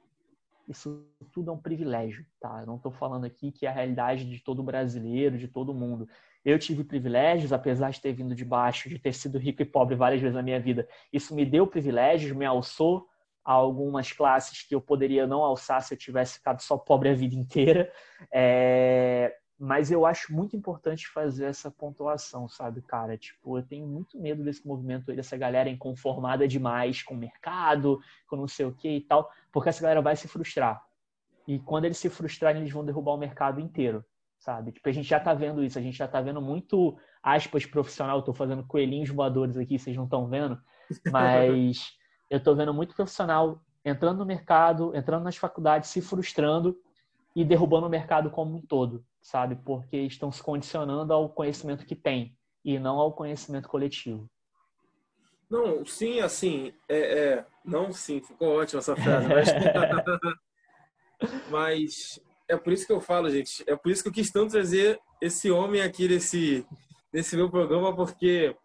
[0.67, 2.59] Isso tudo é um privilégio, tá?
[2.59, 6.05] Eu não estou falando aqui que é a realidade de todo brasileiro, de todo mundo.
[6.43, 9.95] Eu tive privilégios, apesar de ter vindo de baixo, de ter sido rico e pobre
[9.95, 10.85] várias vezes na minha vida.
[11.13, 13.07] Isso me deu privilégios, me alçou
[13.43, 17.35] algumas classes que eu poderia não alçar se eu tivesse ficado só pobre a vida
[17.35, 17.91] inteira.
[18.31, 19.35] É...
[19.59, 23.17] Mas eu acho muito importante fazer essa pontuação, sabe, cara?
[23.17, 27.99] Tipo, eu tenho muito medo desse movimento aí, dessa galera inconformada demais com o mercado,
[28.27, 30.83] com não sei o que e tal, porque essa galera vai se frustrar.
[31.47, 34.03] E quando eles se frustrarem, eles vão derrubar o mercado inteiro,
[34.37, 34.71] sabe?
[34.71, 38.17] Tipo, a gente já tá vendo isso, a gente já tá vendo muito, aspas, profissional.
[38.17, 40.59] Eu tô fazendo coelhinhos voadores aqui, vocês não estão vendo,
[41.11, 41.93] mas
[42.33, 46.75] eu estou vendo muito profissional entrando no mercado, entrando nas faculdades, se frustrando
[47.35, 49.55] e derrubando o mercado como um todo, sabe?
[49.63, 54.27] Porque estão se condicionando ao conhecimento que tem e não ao conhecimento coletivo.
[55.47, 59.49] Não, sim, assim, é, é, não, sim, ficou ótima essa frase, mas,
[61.51, 64.53] mas é por isso que eu falo, gente, é por isso que eu quis tanto
[64.53, 66.65] trazer esse homem aqui nesse,
[67.13, 68.57] nesse meu programa, porque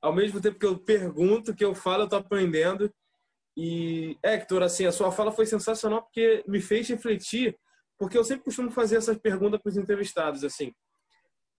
[0.00, 2.92] ao mesmo tempo que eu pergunto, que eu falo, eu tô aprendendo.
[3.56, 7.56] E, Hector, assim, a sua fala foi sensacional porque me fez refletir,
[7.98, 10.72] porque eu sempre costumo fazer essas perguntas para os entrevistados, assim.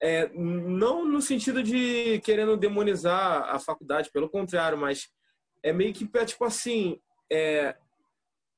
[0.01, 5.07] É, não no sentido de querendo demonizar a faculdade, pelo contrário, mas
[5.61, 6.99] é meio que, tipo assim,
[7.31, 7.75] é,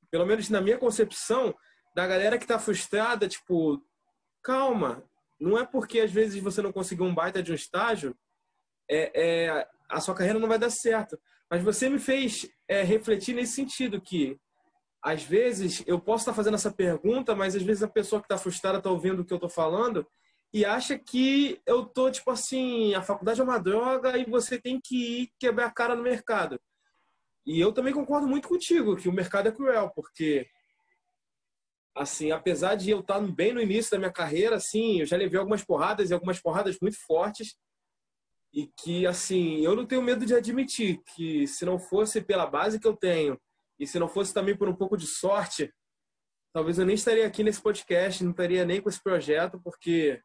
[0.09, 1.53] pelo menos na minha concepção,
[1.95, 3.81] da galera que está frustrada, tipo,
[4.43, 5.03] calma,
[5.39, 8.17] não é porque às vezes você não conseguiu um baita de um estágio,
[8.89, 11.19] é, é, a sua carreira não vai dar certo.
[11.49, 14.37] Mas você me fez é, refletir nesse sentido que
[15.03, 18.37] às vezes eu posso estar fazendo essa pergunta, mas às vezes a pessoa que está
[18.37, 20.05] frustrada está ouvindo o que eu estou falando
[20.51, 24.79] e acha que eu tô tipo assim, a faculdade é uma droga e você tem
[24.83, 26.59] que ir quebrar a cara no mercado.
[27.45, 30.47] E eu também concordo muito contigo que o mercado é cruel, porque
[31.95, 35.39] assim, apesar de eu estar bem no início da minha carreira, assim, eu já levei
[35.39, 37.55] algumas porradas e algumas porradas muito fortes
[38.55, 42.79] e que assim, eu não tenho medo de admitir que se não fosse pela base
[42.79, 43.37] que eu tenho
[43.77, 45.73] e se não fosse também por um pouco de sorte,
[46.53, 50.21] talvez eu nem estaria aqui nesse podcast, não estaria nem com esse projeto, porque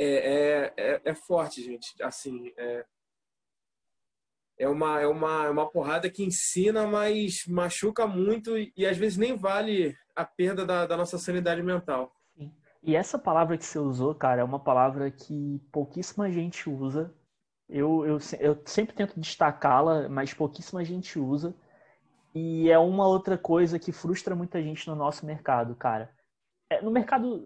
[0.00, 1.94] é, é, é, é forte, gente.
[2.02, 2.86] Assim, é,
[4.58, 8.96] é uma, é, uma, é uma porrada que ensina, mas machuca muito e, e às
[8.96, 12.10] vezes nem vale a perda da, da nossa sanidade mental.
[12.82, 17.14] E essa palavra que você usou, cara, é uma palavra que pouquíssima gente usa.
[17.68, 21.54] Eu, eu, eu sempre tento destacá-la, mas pouquíssima gente usa.
[22.34, 26.10] E é uma outra coisa que frustra muita gente no nosso mercado, cara.
[26.68, 27.44] É, no mercado,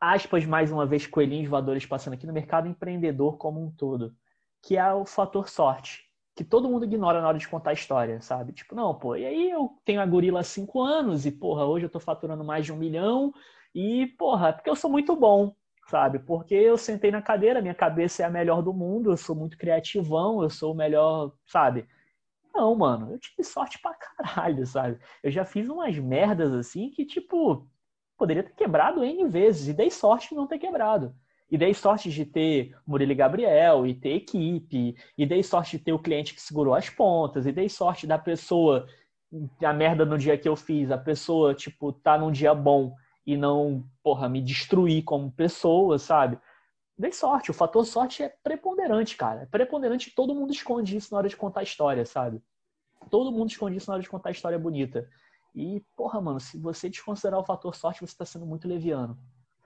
[0.00, 4.16] aspas, mais uma vez, coelhinhos voadores passando aqui, no mercado empreendedor como um todo,
[4.62, 8.18] que é o fator sorte que todo mundo ignora na hora de contar a história,
[8.22, 8.54] sabe?
[8.54, 11.84] Tipo, não, pô, e aí eu tenho a gorila há cinco anos e, porra, hoje
[11.84, 13.30] eu tô faturando mais de um milhão
[13.74, 15.54] e, porra, é porque eu sou muito bom,
[15.88, 16.18] sabe?
[16.20, 19.58] Porque eu sentei na cadeira, minha cabeça é a melhor do mundo, eu sou muito
[19.58, 21.86] criativão, eu sou o melhor, sabe?
[22.54, 24.98] Não, mano, eu tive sorte pra caralho, sabe?
[25.22, 27.66] Eu já fiz umas merdas assim que, tipo,
[28.16, 31.14] poderia ter quebrado N vezes e dei sorte de não ter quebrado.
[31.50, 35.84] E dei sorte de ter Murilo e Gabriel, e ter equipe, e dei sorte de
[35.84, 38.86] ter o cliente que segurou as pontas, e dei sorte da pessoa,
[39.64, 42.94] a merda no dia que eu fiz, a pessoa, tipo, tá num dia bom
[43.32, 46.38] e não, porra, me destruir como pessoa, sabe?
[46.98, 49.42] Dei sorte, o fator sorte é preponderante, cara.
[49.42, 52.42] É preponderante todo mundo esconde isso na hora de contar a história, sabe?
[53.10, 55.08] Todo mundo esconde isso na hora de contar a história bonita.
[55.54, 59.18] E, porra, mano, se você desconsiderar o fator sorte, você tá sendo muito leviano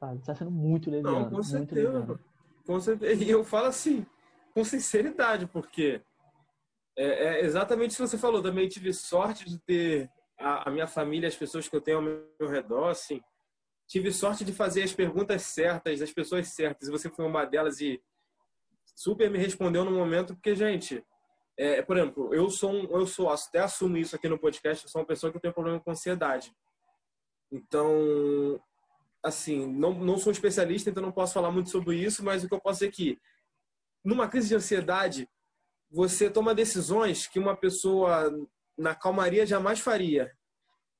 [0.04, 0.22] sabe?
[0.24, 1.12] Tá sendo muito legal.
[1.12, 2.20] Não, com certeza.
[2.66, 3.24] Com certeza.
[3.24, 4.06] E eu falo assim,
[4.52, 6.02] com sinceridade, porque
[6.96, 8.42] é, é exatamente isso que você falou.
[8.42, 12.02] Também tive sorte de ter a, a, minha família, as pessoas que eu tenho ao
[12.02, 13.20] meu redor, assim.
[13.86, 16.88] Tive sorte de fazer as perguntas certas, das pessoas certas.
[16.88, 18.02] E você foi uma delas e
[18.94, 21.04] super me respondeu no momento, porque, gente,
[21.56, 24.90] é, por exemplo, eu sou, um, eu sou, até assumo isso aqui no podcast, eu
[24.90, 26.54] sou uma pessoa que tem problema com ansiedade.
[27.50, 28.60] Então,
[29.22, 32.54] assim, não, não sou especialista, então não posso falar muito sobre isso, mas o que
[32.54, 33.20] eu posso dizer é que,
[34.04, 35.28] numa crise de ansiedade,
[35.90, 38.30] você toma decisões que uma pessoa
[38.76, 40.32] na calmaria jamais faria.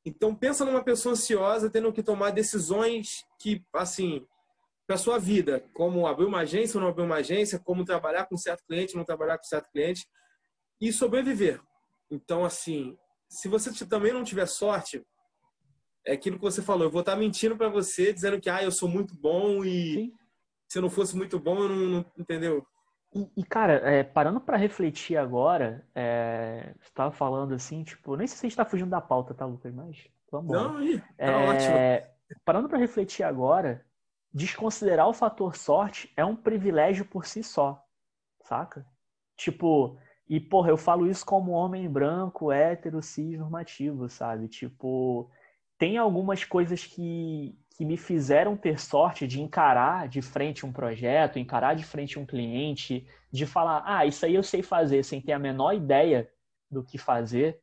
[0.04, 4.26] Então, pensa numa pessoa ansiosa tendo que tomar decisões que, assim,
[4.86, 8.36] para sua vida, como abrir uma agência ou não abrir uma agência, como trabalhar com
[8.36, 10.06] certo cliente, não trabalhar com certo cliente,
[10.80, 11.60] e sobreviver.
[12.10, 12.96] Então, assim,
[13.28, 15.02] se você também não tiver sorte,
[16.06, 16.84] é aquilo que você falou.
[16.84, 20.12] Eu vou estar mentindo para você, dizendo que ah, eu sou muito bom e Sim.
[20.68, 22.66] se eu não fosse muito bom, eu não, não entendeu?
[23.14, 28.26] E, e, cara, é, parando para refletir agora, é, você estava falando assim, tipo, nem
[28.26, 29.72] sei se a gente está fugindo da pauta, tá, Lucas?
[29.72, 32.14] Mas vamos Não, aí, tá é, ótimo.
[32.44, 33.86] Parando para refletir agora,
[34.32, 37.80] desconsiderar o fator sorte é um privilégio por si só,
[38.42, 38.84] saca?
[39.36, 39.96] Tipo,
[40.28, 44.48] e porra, eu falo isso como homem branco, hétero, cis, normativo, sabe?
[44.48, 45.30] Tipo,
[45.78, 51.38] tem algumas coisas que, que me fizeram ter sorte de encarar de frente um projeto,
[51.38, 55.32] encarar de frente um cliente, de falar, ah, isso aí eu sei fazer, sem ter
[55.32, 56.30] a menor ideia
[56.70, 57.60] do que fazer,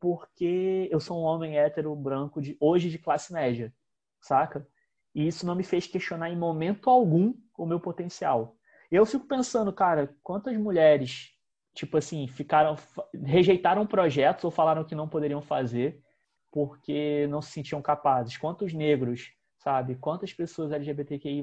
[0.00, 3.72] porque eu sou um homem hétero branco de hoje de classe média,
[4.20, 4.66] saca?
[5.14, 8.56] E isso não me fez questionar em momento algum o meu potencial.
[8.90, 11.30] Eu fico pensando, cara, quantas mulheres,
[11.72, 12.76] tipo assim, ficaram
[13.22, 16.02] rejeitaram projetos ou falaram que não poderiam fazer
[16.50, 18.36] porque não se sentiam capazes.
[18.36, 19.32] Quantos negros,
[19.64, 19.96] sabe?
[19.96, 21.42] Quantas pessoas LGBTQI+,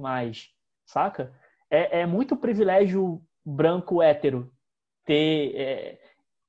[0.85, 1.33] saca?
[1.69, 4.53] É, é muito privilégio branco hétero
[5.03, 5.99] ter é,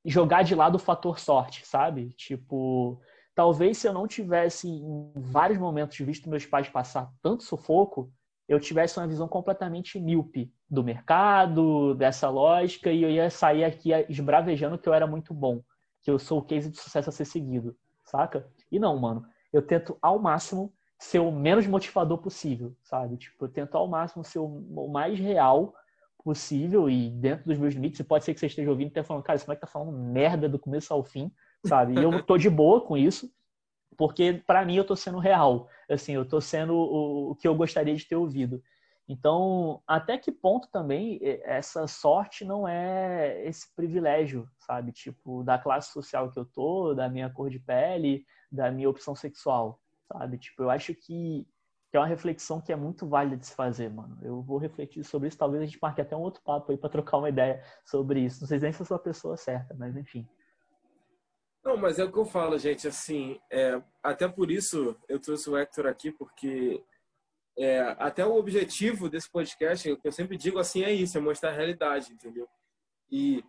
[0.05, 2.11] jogar de lado o fator sorte, sabe?
[2.11, 3.01] Tipo,
[3.35, 8.13] talvez se eu não tivesse em vários momentos visto meus pais passar tanto sufoco,
[8.47, 13.93] eu tivesse uma visão completamente míope do mercado, dessa lógica, e eu ia sair aqui
[14.11, 15.63] esbravejando que eu era muito bom,
[16.03, 18.47] que eu sou o case de sucesso a ser seguido, saca?
[18.71, 20.71] E não, mano, eu tento ao máximo
[21.03, 23.17] ser o menos motivador possível, sabe?
[23.17, 25.75] Tipo, eu tento ao máximo ser o mais real
[26.23, 27.99] possível e dentro dos meus limites.
[27.99, 29.93] E pode ser que você esteja ouvindo e esteja falando, cara, esse moleque tá falando
[29.93, 31.31] merda do começo ao fim,
[31.67, 31.99] sabe?
[31.99, 33.29] E eu tô de boa com isso,
[33.97, 35.69] porque para mim eu tô sendo real.
[35.91, 38.63] Assim, eu tô sendo o que eu gostaria de ter ouvido.
[39.09, 44.93] Então, até que ponto também essa sorte não é esse privilégio, sabe?
[44.93, 49.17] Tipo, da classe social que eu tô, da minha cor de pele, da minha opção
[49.17, 49.81] sexual,
[50.13, 50.39] sabe?
[50.39, 51.47] Tipo, eu acho que
[51.91, 54.19] que é uma reflexão que é muito válida de se fazer, mano.
[54.23, 56.89] Eu vou refletir sobre isso, talvez a gente marque até um outro papo aí para
[56.89, 58.41] trocar uma ideia sobre isso.
[58.41, 60.27] Não sei nem se eu sou a pessoa certa, mas enfim.
[61.63, 65.51] Não, mas é o que eu falo, gente, assim, é, até por isso eu trouxe
[65.51, 66.83] o Hector aqui, porque
[67.59, 71.55] é, até o objetivo desse podcast, eu sempre digo assim, é isso, é mostrar a
[71.55, 72.49] realidade, entendeu?
[73.11, 73.45] E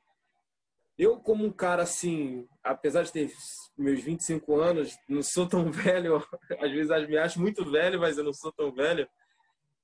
[0.97, 3.31] eu, como um cara assim, apesar de ter
[3.77, 6.25] meus 25 anos, não sou tão velho,
[6.59, 9.07] às vezes me acho muito velho, mas eu não sou tão velho.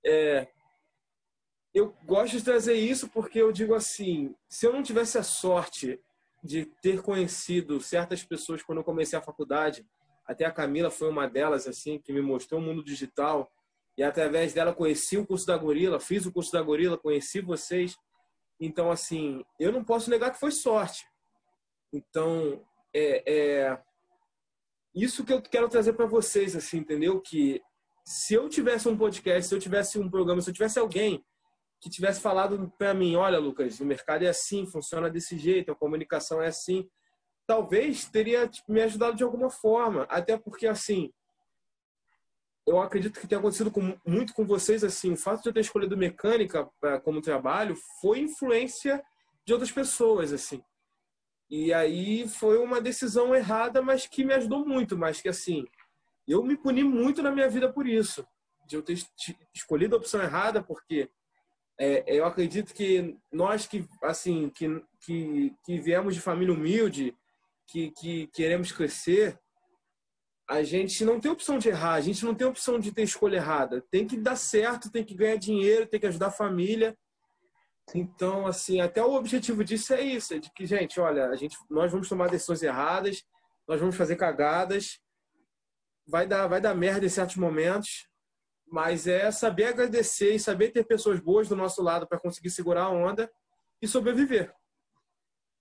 [0.06, 0.48] É,
[1.74, 6.00] eu gosto de trazer isso porque eu digo assim: se eu não tivesse a sorte
[6.44, 9.86] de ter conhecido certas pessoas quando eu comecei a faculdade,
[10.26, 13.52] até a Camila foi uma delas, assim, que me mostrou o mundo digital,
[13.98, 17.98] e através dela conheci o curso da Gorila, fiz o curso da Gorila, conheci vocês.
[18.60, 21.08] Então, assim, eu não posso negar que foi sorte.
[21.94, 23.82] Então, é, é
[24.94, 27.22] isso que eu quero trazer para vocês, assim, entendeu?
[27.22, 27.62] Que
[28.06, 31.24] se eu tivesse um podcast, se eu tivesse um programa, se eu tivesse alguém
[31.82, 35.76] que tivesse falado para mim, olha, Lucas, o mercado é assim, funciona desse jeito, a
[35.76, 36.90] comunicação é assim,
[37.48, 41.12] talvez teria tipo, me ajudado de alguma forma, até porque assim,
[42.70, 45.62] eu acredito que tenha acontecido com, muito com vocês assim, o fato de eu ter
[45.62, 49.04] escolhido mecânica pra, como trabalho foi influência
[49.44, 50.62] de outras pessoas assim.
[51.50, 55.66] E aí foi uma decisão errada, mas que me ajudou muito, mas que assim,
[56.28, 58.24] eu me puni muito na minha vida por isso,
[58.68, 59.00] de eu ter
[59.52, 61.10] escolhido a opção errada, porque
[61.80, 64.68] é, eu acredito que nós que assim que,
[65.02, 67.18] que, que viemos de família humilde,
[67.66, 69.40] que, que queremos crescer,
[70.50, 73.36] a gente não tem opção de errar, a gente não tem opção de ter escolha
[73.36, 73.86] errada.
[73.92, 76.98] Tem que dar certo, tem que ganhar dinheiro, tem que ajudar a família.
[77.94, 81.56] Então, assim, até o objetivo disso é isso, é de que, gente, olha, a gente,
[81.70, 83.24] nós vamos tomar decisões erradas,
[83.68, 85.00] nós vamos fazer cagadas,
[86.08, 88.08] vai dar, vai dar merda em certos momentos,
[88.72, 92.86] mas é saber agradecer e saber ter pessoas boas do nosso lado para conseguir segurar
[92.86, 93.32] a onda
[93.80, 94.52] e sobreviver.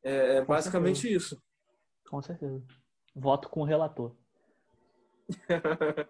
[0.03, 1.17] É, é basicamente certeza.
[1.17, 1.43] isso.
[2.09, 2.63] Com certeza.
[3.15, 4.17] Voto com o relator.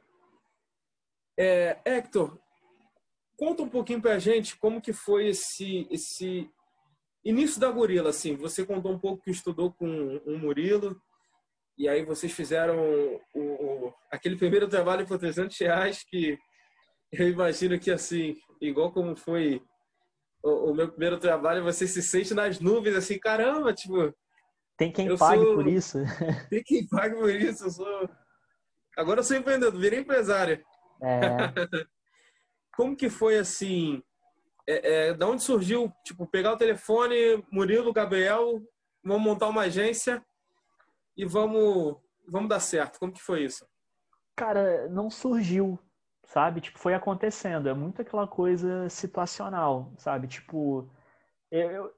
[1.38, 2.38] é, Hector,
[3.38, 6.50] Conta um pouquinho para a gente como que foi esse, esse
[7.24, 8.34] início da Gorila, assim.
[8.34, 9.86] Você contou um pouco que estudou com
[10.26, 11.00] o Murilo
[11.78, 12.76] e aí vocês fizeram
[13.32, 16.36] o, o, aquele primeiro trabalho por 300 reais que
[17.12, 19.62] eu imagino que, assim, igual como foi
[20.42, 24.12] o, o meu primeiro trabalho, você se sente nas nuvens, assim, caramba, tipo...
[24.76, 25.98] Tem quem pague sou, por isso.
[26.50, 28.10] Tem quem pague por isso, eu sou...
[28.98, 30.60] Agora eu sou empreendedor, virei empresário.
[31.00, 31.28] É...
[32.76, 34.02] Como que foi assim?
[34.66, 37.16] É, é, da onde surgiu, tipo, pegar o telefone,
[37.50, 38.60] Murilo, Gabriel,
[39.04, 40.20] vamos montar uma agência
[41.16, 41.96] e vamos,
[42.28, 42.98] vamos dar certo.
[42.98, 43.64] Como que foi isso?
[44.36, 45.78] Cara, não surgiu,
[46.24, 46.60] sabe?
[46.60, 47.68] Tipo, foi acontecendo.
[47.68, 50.26] É muito aquela coisa situacional, sabe?
[50.26, 50.90] Tipo,
[51.52, 51.94] eu,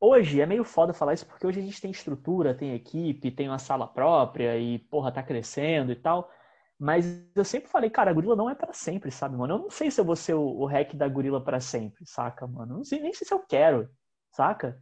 [0.00, 3.48] hoje é meio foda falar isso porque hoje a gente tem estrutura, tem equipe, tem
[3.48, 6.30] uma sala própria e, porra, tá crescendo e tal.
[6.78, 7.04] Mas
[7.36, 9.54] eu sempre falei, cara, a gorila não é para sempre, sabe, mano?
[9.54, 12.46] Eu não sei se eu vou ser o, o hack da gorila para sempre, saca,
[12.46, 12.78] mano?
[12.78, 13.90] Não sei nem se eu quero,
[14.32, 14.80] saca?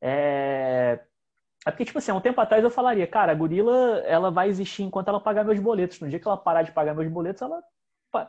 [0.00, 1.00] É...
[1.66, 4.48] é porque, tipo assim, há um tempo atrás eu falaria, cara, a gorila, ela vai
[4.48, 6.00] existir enquanto ela pagar meus boletos.
[6.00, 7.62] No dia que ela parar de pagar meus boletos, ela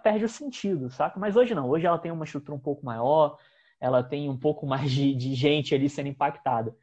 [0.03, 1.19] perde o sentido, saca?
[1.19, 1.69] Mas hoje não.
[1.69, 3.37] Hoje ela tem uma estrutura um pouco maior,
[3.79, 6.75] ela tem um pouco mais de, de gente ali sendo impactada.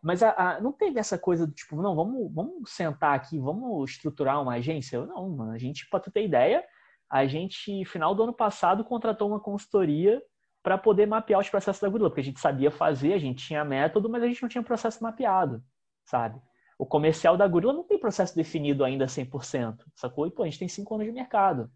[0.00, 3.90] Mas a, a, não teve essa coisa do tipo, não, vamos, vamos sentar aqui, vamos
[3.90, 5.04] estruturar uma agência?
[5.04, 6.64] Não, mano, a gente, para tu ter ideia,
[7.10, 10.22] a gente, final do ano passado, contratou uma consultoria
[10.62, 13.64] para poder mapear os processos da Gorilla, porque a gente sabia fazer, a gente tinha
[13.64, 15.62] método, mas a gente não tinha processo mapeado,
[16.04, 16.40] sabe?
[16.78, 20.26] O comercial da Gorilla não tem processo definido ainda 100%, sacou?
[20.26, 21.70] E, pô, a gente tem cinco anos de mercado.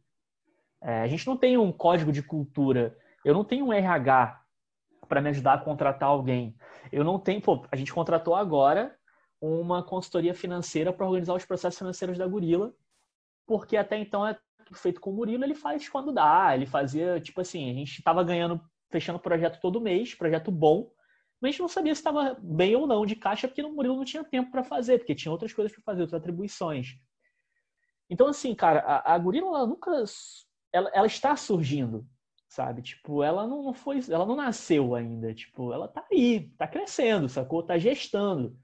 [0.80, 4.41] É, a gente não tem um código de cultura, eu não tenho um RH
[5.12, 6.56] para me ajudar a contratar alguém.
[6.90, 8.96] Eu não tenho, pô, a gente contratou agora
[9.42, 12.72] uma consultoria financeira para organizar os processos financeiros da Gorila,
[13.46, 14.38] porque até então é
[14.72, 18.24] feito com o Murilo, ele faz quando dá, ele fazia, tipo assim, a gente estava
[18.24, 18.58] ganhando,
[18.90, 20.90] fechando projeto todo mês, projeto bom,
[21.38, 23.96] mas a gente não sabia se estava bem ou não de caixa, porque o Murilo
[23.96, 26.94] não tinha tempo para fazer, porque tinha outras coisas para fazer, outras atribuições.
[28.08, 29.90] Então, assim, cara, a, a Gorila, ela nunca.
[30.72, 32.06] Ela, ela está surgindo,
[32.52, 32.82] sabe?
[32.82, 37.26] Tipo, ela não, não foi, ela não nasceu ainda, tipo, ela tá aí, tá crescendo,
[37.28, 37.62] sacou?
[37.62, 38.58] Tá gestando.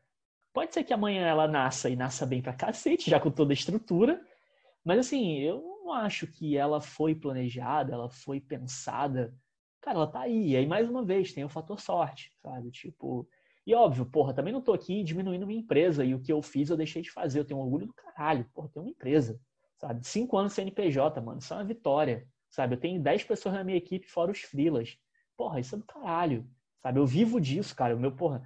[0.53, 3.55] Pode ser que amanhã ela nasça e nasça bem pra cacete, já com toda a
[3.55, 4.21] estrutura,
[4.85, 9.35] mas assim, eu não acho que ela foi planejada, ela foi pensada.
[9.81, 10.51] Cara, ela tá aí.
[10.51, 12.71] E aí, mais uma vez, tem o fator sorte, sabe?
[12.71, 13.27] Tipo,
[13.67, 16.69] e óbvio, porra, também não tô aqui diminuindo minha empresa e o que eu fiz
[16.69, 17.39] eu deixei de fazer.
[17.41, 18.45] Eu tenho orgulho do caralho.
[18.53, 19.41] Porra, tenho uma empresa,
[19.79, 20.07] sabe?
[20.07, 21.39] Cinco anos CNPJ, mano.
[21.39, 22.27] Isso é uma vitória.
[22.59, 22.75] Sabe?
[22.75, 24.99] Eu tenho 10 pessoas na minha equipe, fora os frilas.
[25.37, 26.45] Porra, isso é do caralho.
[26.83, 26.99] Sabe?
[26.99, 27.95] Eu vivo disso, cara.
[27.95, 28.43] O meu, porra,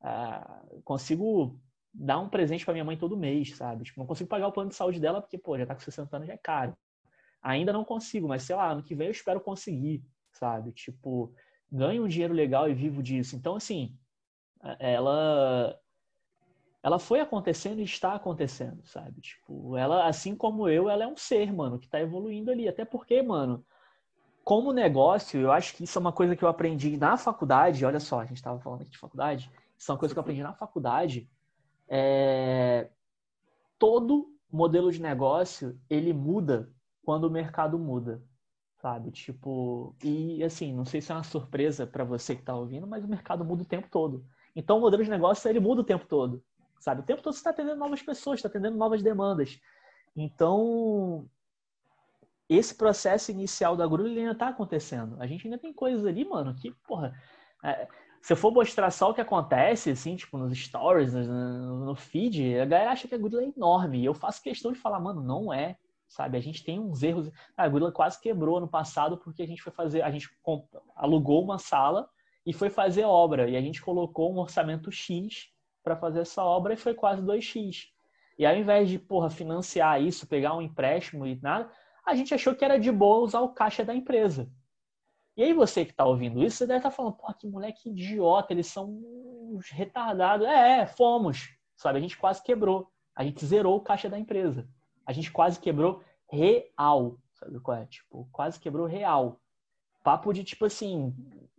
[0.00, 1.60] ah, consigo
[1.92, 3.82] dar um presente para minha mãe todo mês, sabe?
[3.82, 6.14] Tipo, não consigo pagar o plano de saúde dela porque, pô, já tá com 60
[6.14, 6.72] anos, já é caro.
[7.42, 10.70] Ainda não consigo, mas sei lá, ano que vem eu espero conseguir, sabe?
[10.70, 11.34] Tipo,
[11.68, 13.34] ganho um dinheiro legal e vivo disso.
[13.34, 13.98] Então, assim,
[14.78, 15.76] ela
[16.82, 19.20] ela foi acontecendo e está acontecendo, sabe?
[19.20, 22.68] Tipo, ela, assim como eu, ela é um ser, mano, que está evoluindo ali.
[22.68, 23.64] Até porque, mano,
[24.44, 27.84] como negócio, eu acho que isso é uma coisa que eu aprendi na faculdade.
[27.84, 29.50] Olha só, a gente estava falando aqui de faculdade.
[29.76, 31.28] Isso é uma coisa que eu aprendi na faculdade.
[31.88, 32.88] É...
[33.78, 36.72] Todo modelo de negócio, ele muda
[37.04, 38.22] quando o mercado muda,
[38.80, 39.10] sabe?
[39.10, 43.04] Tipo, e assim, não sei se é uma surpresa para você que está ouvindo, mas
[43.04, 44.24] o mercado muda o tempo todo.
[44.54, 46.42] Então, o modelo de negócio, ele muda o tempo todo
[46.80, 47.00] sabe?
[47.00, 49.60] O tempo todo você está atendendo novas pessoas, está atendendo novas demandas.
[50.16, 51.28] Então,
[52.48, 55.16] esse processo inicial da Grulha ainda está acontecendo.
[55.20, 57.14] A gente ainda tem coisas ali, mano, que, porra,
[57.62, 57.86] é,
[58.22, 62.58] se eu for mostrar só o que acontece, assim, tipo, nos stories, no, no feed,
[62.58, 64.00] a galera acha que a Grulha é enorme.
[64.00, 65.76] E eu faço questão de falar, mano, não é,
[66.08, 66.36] sabe?
[66.38, 67.30] A gente tem uns erros.
[67.56, 70.28] A Grulha quase quebrou no passado porque a gente foi fazer, a gente
[70.96, 72.08] alugou uma sala
[72.46, 73.48] e foi fazer obra.
[73.48, 75.48] E a gente colocou um orçamento X
[75.88, 77.86] para fazer essa obra e foi quase 2x.
[78.38, 81.70] E ao invés de, porra, financiar isso, pegar um empréstimo e nada,
[82.04, 84.50] a gente achou que era de boa usar o caixa da empresa.
[85.34, 87.88] E aí você que está ouvindo isso, você deve estar tá falando, porra, que moleque
[87.88, 90.46] idiota, eles são uns retardados.
[90.46, 91.98] É, é, fomos, sabe?
[91.98, 92.90] A gente quase quebrou.
[93.16, 94.68] A gente zerou o caixa da empresa.
[95.06, 97.86] A gente quase quebrou real, sabe qual é?
[97.86, 99.40] Tipo, quase quebrou real.
[100.04, 101.14] Papo de, tipo assim,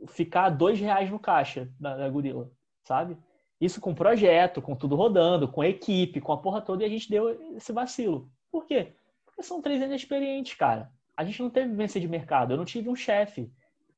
[0.08, 2.52] ficar dois reais no caixa da, da gorila,
[2.84, 3.18] sabe?
[3.60, 7.10] Isso com projeto, com tudo rodando, com equipe, com a porra toda, e a gente
[7.10, 8.32] deu esse vacilo.
[8.50, 8.96] Por quê?
[9.26, 10.92] Porque são três inexperientes, cara.
[11.16, 13.52] A gente não teve vivência de mercado, eu não tive um chefe.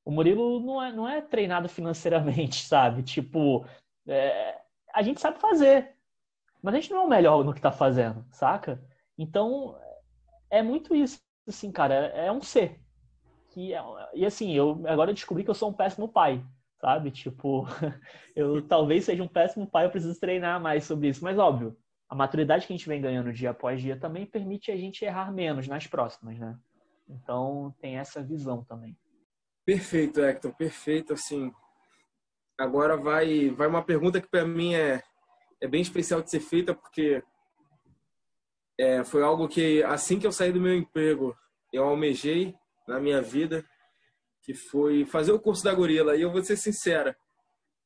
[0.04, 3.04] O Murilo não é, não é treinado financeiramente, sabe?
[3.04, 3.66] Tipo,
[4.08, 4.60] é,
[4.94, 5.96] a gente sabe fazer,
[6.62, 8.84] mas a gente não é o melhor no que tá fazendo, saca?
[9.16, 9.78] Então,
[10.50, 11.94] é muito isso, assim, cara.
[11.94, 12.80] É um ser.
[13.52, 13.84] Que é,
[14.16, 16.44] e assim, eu agora eu descobri que eu sou um péssimo pai
[16.82, 17.12] sabe?
[17.12, 17.66] Tipo,
[18.36, 21.24] eu talvez seja um péssimo pai, eu preciso treinar mais sobre isso.
[21.24, 21.78] Mas, óbvio,
[22.10, 25.32] a maturidade que a gente vem ganhando dia após dia também permite a gente errar
[25.32, 26.58] menos nas próximas, né?
[27.08, 28.98] Então, tem essa visão também.
[29.64, 31.14] Perfeito, Hector, perfeito.
[31.14, 31.54] Assim,
[32.58, 35.04] agora vai, vai uma pergunta que para mim é,
[35.62, 37.24] é bem especial de ser feita, porque
[38.80, 41.36] é, foi algo que, assim que eu saí do meu emprego,
[41.72, 42.56] eu almejei
[42.88, 43.64] na minha vida
[44.42, 46.16] que foi fazer o curso da Gorila.
[46.16, 47.16] E eu vou ser sincera,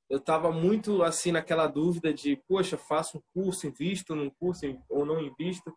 [0.10, 5.06] eu estava muito assim naquela dúvida de, poxa, faço um curso, invisto num curso ou
[5.06, 5.76] não invisto.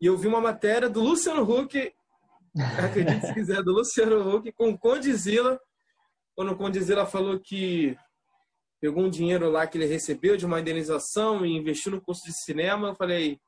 [0.00, 1.94] E eu vi uma matéria do Luciano Huck,
[2.84, 5.60] acredite se quiser, do Luciano Huck com o Condizila,
[6.34, 7.96] quando o Condizila falou que
[8.80, 12.32] pegou um dinheiro lá que ele recebeu de uma indenização e investiu no curso de
[12.32, 13.40] cinema, eu falei,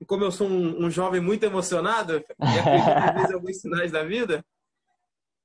[0.00, 4.02] e como eu sou um, um jovem muito emocionado, e acredito em alguns sinais da
[4.02, 4.44] vida,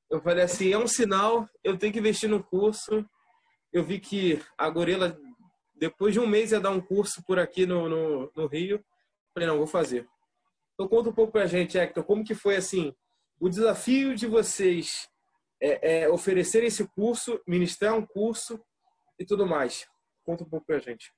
[0.09, 3.05] eu falei assim, é um sinal, eu tenho que investir no curso.
[3.73, 5.17] Eu vi que a Gorila,
[5.75, 8.83] depois de um mês, ia dar um curso por aqui no, no, no Rio.
[9.33, 10.07] Falei, não, vou fazer.
[10.73, 12.93] Então conta um pouco pra gente, Hector, como que foi assim,
[13.39, 15.09] o desafio de vocês
[15.61, 18.59] é, é, oferecer esse curso, ministrar um curso
[19.19, 19.85] e tudo mais.
[20.23, 21.11] Conta um pouco pra gente.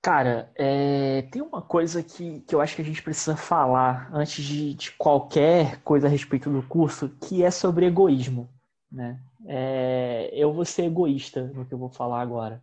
[0.00, 4.44] Cara, é, tem uma coisa que, que eu acho que a gente precisa falar antes
[4.44, 8.48] de, de qualquer coisa a respeito do curso, que é sobre egoísmo.
[8.90, 9.20] Né?
[9.46, 12.62] É, eu vou ser egoísta no que eu vou falar agora.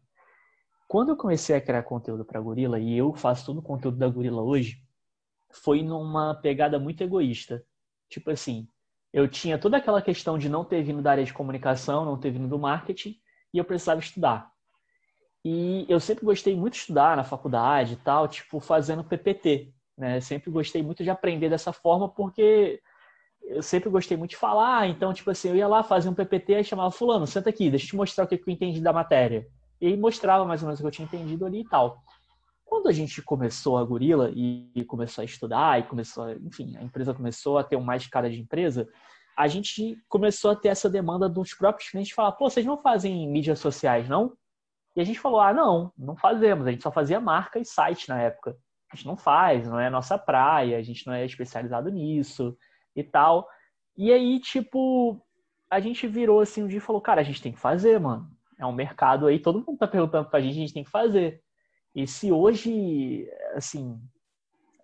[0.87, 4.07] Quando eu comecei a criar conteúdo para Gorila, e eu faço todo o conteúdo da
[4.07, 4.81] Gorila hoje,
[5.51, 7.63] foi numa pegada muito egoísta.
[8.09, 8.67] Tipo assim,
[9.11, 12.31] eu tinha toda aquela questão de não ter vindo da área de comunicação, não ter
[12.31, 13.19] vindo do marketing,
[13.53, 14.54] e eu precisava estudar.
[15.47, 20.19] E eu sempre gostei muito de estudar na faculdade e tal, tipo, fazendo PPT, né?
[20.19, 22.81] Sempre gostei muito de aprender dessa forma porque
[23.43, 26.61] eu sempre gostei muito de falar, então, tipo assim, eu ia lá fazer um PPT
[26.61, 29.47] e chamava fulano, senta aqui, deixa eu te mostrar o que eu entendi da matéria.
[29.79, 31.99] E aí mostrava mais ou menos o que eu tinha entendido ali e tal.
[32.65, 37.13] Quando a gente começou a Gorila e começou a estudar e começou, enfim, a empresa
[37.13, 38.89] começou a ter um mais cara de empresa,
[39.37, 43.29] a gente começou a ter essa demanda dos próprios clientes falar, pô, vocês não fazem
[43.29, 44.33] mídias sociais, não?
[44.95, 46.65] E a gente falou, ah, não, não fazemos.
[46.65, 48.57] A gente só fazia marca e site na época.
[48.91, 52.57] A gente não faz, não é a nossa praia, a gente não é especializado nisso
[52.95, 53.47] e tal.
[53.97, 55.21] E aí, tipo,
[55.69, 58.29] a gente virou assim um dia e falou, cara, a gente tem que fazer, mano.
[58.57, 61.41] É um mercado aí, todo mundo tá perguntando pra gente, a gente tem que fazer.
[61.93, 63.99] E se hoje, assim,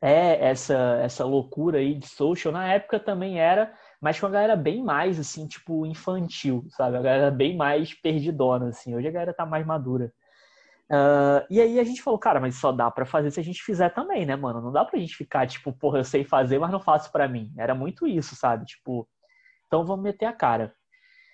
[0.01, 4.56] é essa, essa loucura aí de social, na época também era, mas com a galera
[4.56, 6.97] bem mais, assim, tipo, infantil, sabe?
[6.97, 8.95] A galera bem mais perdidona, assim.
[8.95, 10.12] Hoje a galera tá mais madura.
[10.89, 13.64] Uh, e aí a gente falou, cara, mas só dá para fazer se a gente
[13.64, 14.60] fizer também, né, mano?
[14.60, 17.54] Não dá pra gente ficar, tipo, porra, eu sei fazer, mas não faço para mim.
[17.58, 18.66] Era muito isso, sabe?
[18.66, 19.08] Tipo,
[19.68, 20.74] então vamos meter a cara.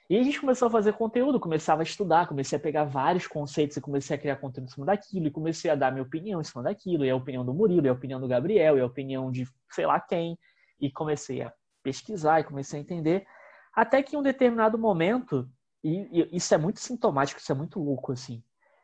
[0.10, 3.76] E a gente começou a fazer conteúdo, começava a estudar, comecei a pegar vários conceitos
[3.78, 6.44] e comecei a criar conteúdo em cima daquilo, e comecei a dar minha opinião em
[6.44, 9.32] cima daquilo, e a opinião do Murilo, e a opinião do Gabriel, e a opinião
[9.32, 10.38] de sei lá quem,
[10.80, 11.52] e comecei a
[11.88, 13.26] pesquisar e comecei a entender.
[13.74, 15.50] Até que em um determinado momento,
[15.82, 18.44] e, e isso é muito sintomático, isso é muito louco, assim.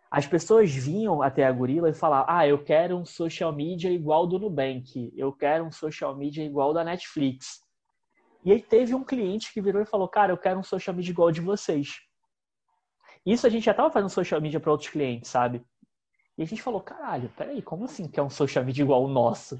[0.09, 4.25] As pessoas vinham até a Gorila e falavam: Ah, eu quero um social media igual
[4.25, 7.59] do Nubank, eu quero um social media igual da Netflix.
[8.45, 11.11] E aí teve um cliente que virou e falou: Cara, eu quero um social media
[11.11, 11.99] igual de vocês.
[13.25, 15.65] Isso a gente já estava fazendo social media para outros clientes, sabe?
[16.37, 19.09] E a gente falou: Caralho, peraí, como assim que é um social media igual o
[19.09, 19.59] nosso?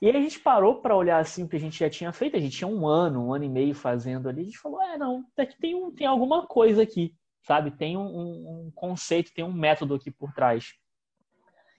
[0.00, 2.36] E aí a gente parou para olhar assim o que a gente já tinha feito.
[2.36, 4.42] A gente tinha um ano, um ano e meio fazendo ali.
[4.42, 5.24] A gente falou, é, não,
[5.58, 7.70] tem, um, tem alguma coisa aqui, sabe?
[7.70, 10.74] Tem um, um conceito, tem um método aqui por trás.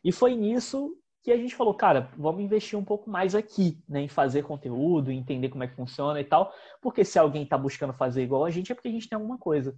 [0.03, 4.01] E foi nisso que a gente falou, cara, vamos investir um pouco mais aqui, né,
[4.01, 7.91] em fazer conteúdo, entender como é que funciona e tal, porque se alguém está buscando
[7.91, 9.77] fazer igual a gente é porque a gente tem alguma coisa.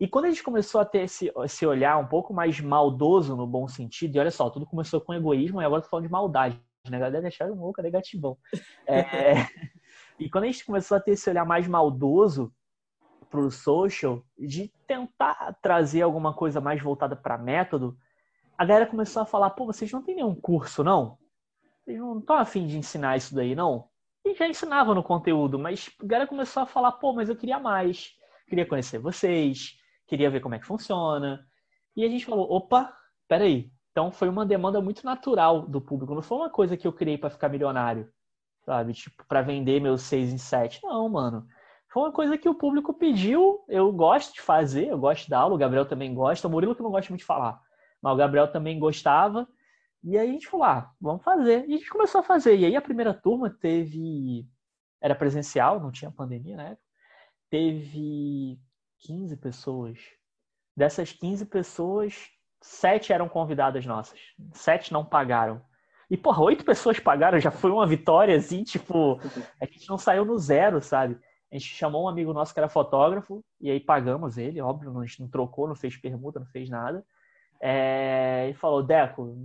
[0.00, 3.46] E quando a gente começou a ter esse, esse olhar um pouco mais maldoso no
[3.46, 6.60] bom sentido, e olha só, tudo começou com egoísmo e agora tô falando de maldade
[6.88, 6.96] né?
[6.96, 8.36] A galera deixaram louca, negativão.
[8.86, 9.46] É,
[10.18, 12.52] e quando a gente começou a ter esse olhar mais maldoso
[13.30, 17.96] pro social, de tentar trazer alguma coisa mais voltada para método,
[18.56, 21.18] a galera começou a falar, pô, vocês não tem nenhum curso, não?
[21.82, 23.88] Vocês não estão afim de ensinar isso daí, não?
[24.24, 27.58] E já ensinava no conteúdo, mas a galera começou a falar, pô, mas eu queria
[27.58, 28.12] mais.
[28.48, 29.76] Queria conhecer vocês,
[30.06, 31.44] queria ver como é que funciona.
[31.96, 32.94] E a gente falou, opa,
[33.26, 36.16] peraí, então foi uma demanda muito natural do público.
[36.16, 38.12] Não foi uma coisa que eu criei para ficar milionário,
[38.64, 38.92] sabe?
[38.92, 40.82] Tipo, para vender meus 6 em 7.
[40.82, 41.46] Não, mano.
[41.92, 43.64] Foi uma coisa que o público pediu.
[43.68, 45.54] Eu gosto de fazer, eu gosto da aula.
[45.54, 46.48] O Gabriel também gosta.
[46.48, 47.62] O Murilo que não gosta muito de falar.
[48.02, 49.46] Mas o Gabriel também gostava.
[50.02, 51.64] E aí a gente falou, ah, vamos fazer.
[51.68, 52.56] E a gente começou a fazer.
[52.58, 54.44] E aí a primeira turma teve.
[55.00, 56.76] Era presencial, não tinha pandemia né?
[57.48, 58.58] Teve
[59.02, 60.00] 15 pessoas.
[60.76, 62.33] Dessas 15 pessoas,
[62.64, 64.18] sete eram convidadas nossas.
[64.52, 65.60] Sete não pagaram.
[66.10, 69.20] E, porra, oito pessoas pagaram, já foi uma vitória, assim, tipo,
[69.60, 71.18] a gente não saiu no zero, sabe?
[71.52, 75.04] A gente chamou um amigo nosso que era fotógrafo, e aí pagamos ele, óbvio, a
[75.04, 77.04] gente não trocou, não fez permuta, não fez nada.
[77.60, 78.48] É...
[78.50, 79.36] E falou, Deco,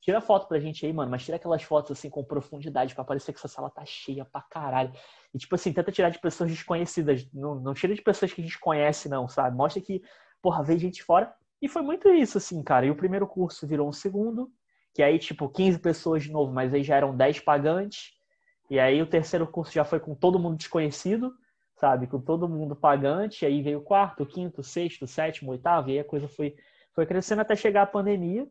[0.00, 3.32] tira foto pra gente aí, mano, mas tira aquelas fotos assim com profundidade para parecer
[3.32, 4.92] que essa sala tá cheia pra caralho.
[5.32, 8.44] E tipo assim, tenta tirar de pessoas desconhecidas, não, não tira de pessoas que a
[8.44, 9.56] gente conhece, não, sabe?
[9.56, 10.00] Mostra que,
[10.40, 11.34] porra, veio gente fora.
[11.64, 12.84] E foi muito isso, assim, cara.
[12.84, 14.52] E o primeiro curso virou um segundo,
[14.92, 18.12] que aí, tipo, 15 pessoas de novo, mas aí já eram 10 pagantes.
[18.68, 21.32] E aí o terceiro curso já foi com todo mundo desconhecido,
[21.80, 22.06] sabe?
[22.06, 23.42] Com todo mundo pagante.
[23.42, 25.88] E aí veio o quarto, quinto, sexto, sétimo, oitavo.
[25.88, 26.54] E aí a coisa foi,
[26.94, 28.46] foi crescendo até chegar a pandemia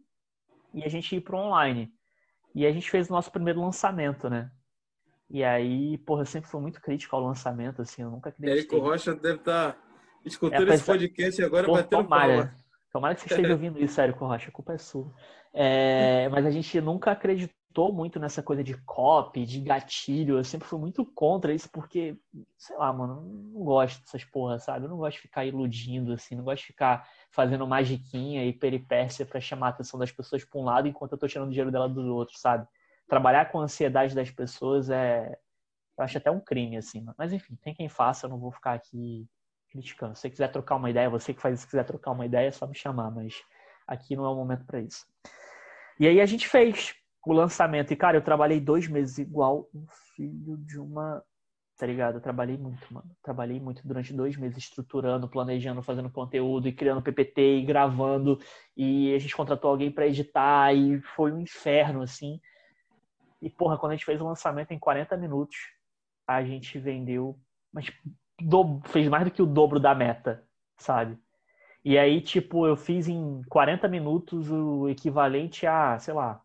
[0.74, 1.94] e a gente ir para online.
[2.56, 4.50] E a gente fez o nosso primeiro lançamento, né?
[5.30, 8.58] E aí, porra, eu sempre fui muito crítico ao lançamento, assim, eu nunca acreditei.
[8.58, 9.80] Érico Rocha deve estar tá
[10.26, 12.63] escutando é, esse podcast agora batendo palma.
[12.94, 15.12] Tomara que você esteja ouvindo isso, Érico Rocha, a culpa é sua.
[15.52, 20.38] É, mas a gente nunca acreditou muito nessa coisa de copy, de gatilho.
[20.38, 22.16] Eu sempre fui muito contra isso, porque,
[22.56, 24.86] sei lá, mano, não gosto dessas porra, sabe?
[24.86, 29.26] Eu não gosto de ficar iludindo, assim, não gosto de ficar fazendo magiquinha e peripécia
[29.26, 31.90] para chamar a atenção das pessoas para um lado enquanto eu tô tirando dinheiro dela
[31.90, 32.68] do outro, sabe?
[33.08, 35.36] Trabalhar com a ansiedade das pessoas é.
[35.98, 37.04] Eu acho até um crime, assim.
[37.18, 39.28] Mas enfim, tem quem faça, eu não vou ficar aqui
[39.74, 40.16] criticando.
[40.16, 42.52] Se você quiser trocar uma ideia, você que faz isso, quiser trocar uma ideia, é
[42.52, 43.42] só me chamar, mas
[43.88, 45.06] aqui não é o momento para isso.
[46.00, 46.96] E aí a gente fez
[47.26, 47.92] o lançamento.
[47.92, 51.24] E, cara, eu trabalhei dois meses igual um filho de uma.
[51.78, 52.16] tá ligado?
[52.16, 53.10] Eu trabalhei muito, mano.
[53.22, 58.40] Trabalhei muito durante dois meses estruturando, planejando, fazendo conteúdo e criando PPT e gravando.
[58.78, 62.40] E a gente contratou alguém para editar e foi um inferno, assim.
[63.42, 65.58] E, porra, quando a gente fez o lançamento em 40 minutos,
[66.28, 67.38] a gente vendeu,
[67.72, 67.92] mas
[68.44, 68.80] do...
[68.86, 70.44] fez mais do que o dobro da meta,
[70.78, 71.18] sabe?
[71.84, 76.42] E aí, tipo, eu fiz em 40 minutos o equivalente a, sei lá,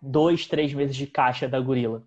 [0.00, 2.04] dois, três meses de caixa da gorila.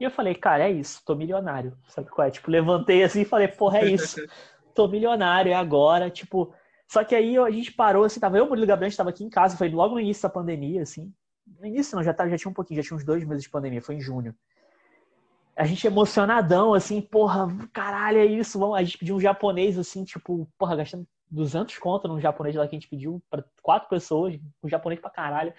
[0.00, 1.76] E eu falei, cara, é isso, tô milionário.
[1.88, 2.30] Sabe qual é?
[2.30, 4.16] Tipo, levantei assim e falei, porra, é isso.
[4.74, 6.52] Tô milionário, é agora, tipo.
[6.88, 9.22] Só que aí a gente parou, assim, tava eu, Murilo Gabriel, a gente tava aqui
[9.22, 11.12] em casa, foi logo no início da pandemia, assim.
[11.60, 13.50] No início não, já, tava, já tinha um pouquinho, já tinha uns dois meses de
[13.50, 14.34] pandemia, foi em junho.
[15.56, 18.58] A gente emocionadão, assim, porra, caralho, é isso.
[18.58, 18.76] Vamos.
[18.76, 22.76] A gente pediu um japonês, assim, tipo, porra, gastando 200 conto num japonês lá que
[22.76, 25.52] a gente pediu para quatro pessoas, um japonês pra caralho.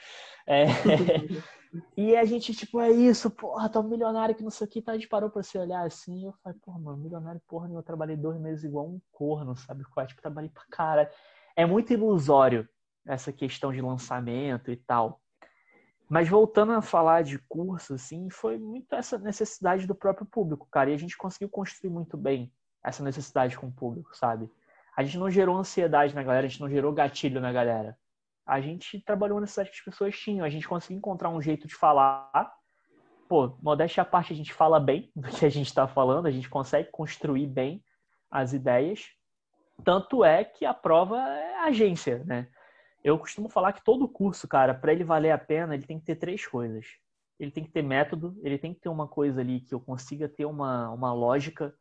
[0.48, 0.66] É...
[1.98, 4.82] e a gente, tipo, é isso, porra, tá um milionário que não sei o que,
[4.82, 7.84] tá, a gente parou pra se olhar assim, eu falei, porra, mano, milionário, porra, eu
[7.84, 9.84] trabalhei dois meses igual um corno, sabe?
[9.94, 11.10] qual tipo, trabalhei pra caralho.
[11.56, 12.68] É muito ilusório
[13.06, 15.22] essa questão de lançamento e tal.
[16.08, 20.92] Mas voltando a falar de curso, assim, foi muito essa necessidade do próprio público, cara.
[20.92, 22.52] E a gente conseguiu construir muito bem
[22.84, 24.50] essa necessidade com o público, sabe?
[24.96, 27.98] A gente não gerou ansiedade na galera, a gente não gerou gatilho na galera.
[28.46, 31.68] A gente trabalhou na necessidade que as pessoas tinham, a gente conseguiu encontrar um jeito
[31.68, 32.54] de falar.
[33.28, 36.32] Pô, modéstia à parte, a gente fala bem do que a gente está falando, a
[36.32, 37.84] gente consegue construir bem
[38.30, 39.10] as ideias.
[39.84, 42.48] Tanto é que a prova é agência, né?
[43.06, 46.06] Eu costumo falar que todo curso, cara, para ele valer a pena, ele tem que
[46.06, 46.86] ter três coisas.
[47.40, 50.28] Ele tem que ter método, ele tem que ter uma coisa ali que eu consiga
[50.28, 51.74] ter uma, uma lógica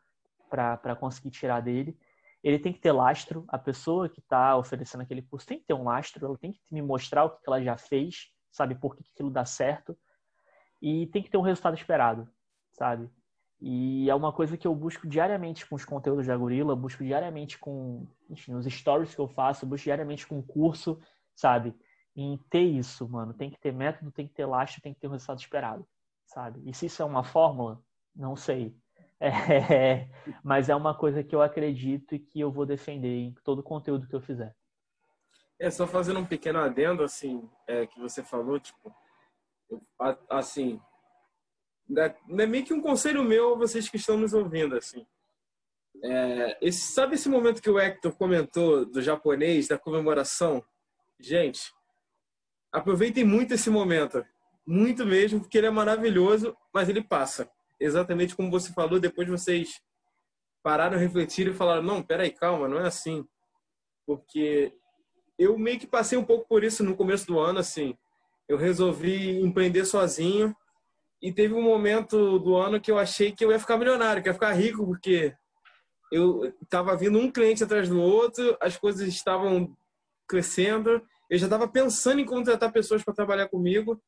[0.50, 1.98] para conseguir tirar dele
[2.44, 3.44] ele tem que ter lastro.
[3.48, 6.60] A pessoa que está oferecendo aquele curso tem que ter um lastro, ela tem que
[6.70, 9.96] me mostrar o que ela já fez, sabe, por que aquilo dá certo.
[10.80, 12.28] E tem que ter um resultado esperado,
[12.72, 13.08] sabe?
[13.58, 17.58] E é uma coisa que eu busco diariamente com os conteúdos da Gorila, busco diariamente
[17.58, 21.00] com, enfim, os stories que eu faço, busco diariamente com o curso,
[21.35, 21.74] sabe?
[22.16, 23.35] Em ter isso, mano.
[23.35, 25.87] Tem que ter método, tem que ter lastro, tem que ter um resultado esperado,
[26.26, 26.62] sabe?
[26.68, 27.82] E se isso é uma fórmula,
[28.14, 28.76] não sei.
[29.20, 30.09] É,
[30.43, 33.64] mas é uma coisa que eu acredito e que eu vou defender em todo o
[33.64, 34.55] conteúdo que eu fizer.
[35.59, 38.95] É, só fazendo um pequeno adendo, assim, é, que você falou, tipo,
[40.28, 40.80] assim,
[41.89, 45.07] né, é meio que um conselho meu a vocês que estão nos ouvindo, assim.
[46.03, 50.62] É, esse, sabe esse momento que o Hector comentou do japonês, da comemoração?
[51.24, 51.72] Gente,
[52.70, 54.22] aproveitem muito esse momento.
[54.66, 57.50] Muito mesmo, porque ele é maravilhoso, mas ele passa
[57.80, 59.80] exatamente como você falou, depois vocês
[60.62, 63.26] pararam, refletiram e falaram: não, peraí, calma, não é assim.
[64.06, 64.74] Porque
[65.38, 67.96] eu meio que passei um pouco por isso no começo do ano, assim.
[68.46, 70.54] Eu resolvi empreender sozinho
[71.22, 74.28] e teve um momento do ano que eu achei que eu ia ficar milionário, que
[74.28, 75.34] ia ficar rico, porque
[76.12, 79.74] eu estava vindo um cliente atrás do outro, as coisas estavam
[80.28, 81.02] crescendo,
[81.35, 84.01] eu já estava pensando em contratar pessoas para trabalhar comigo.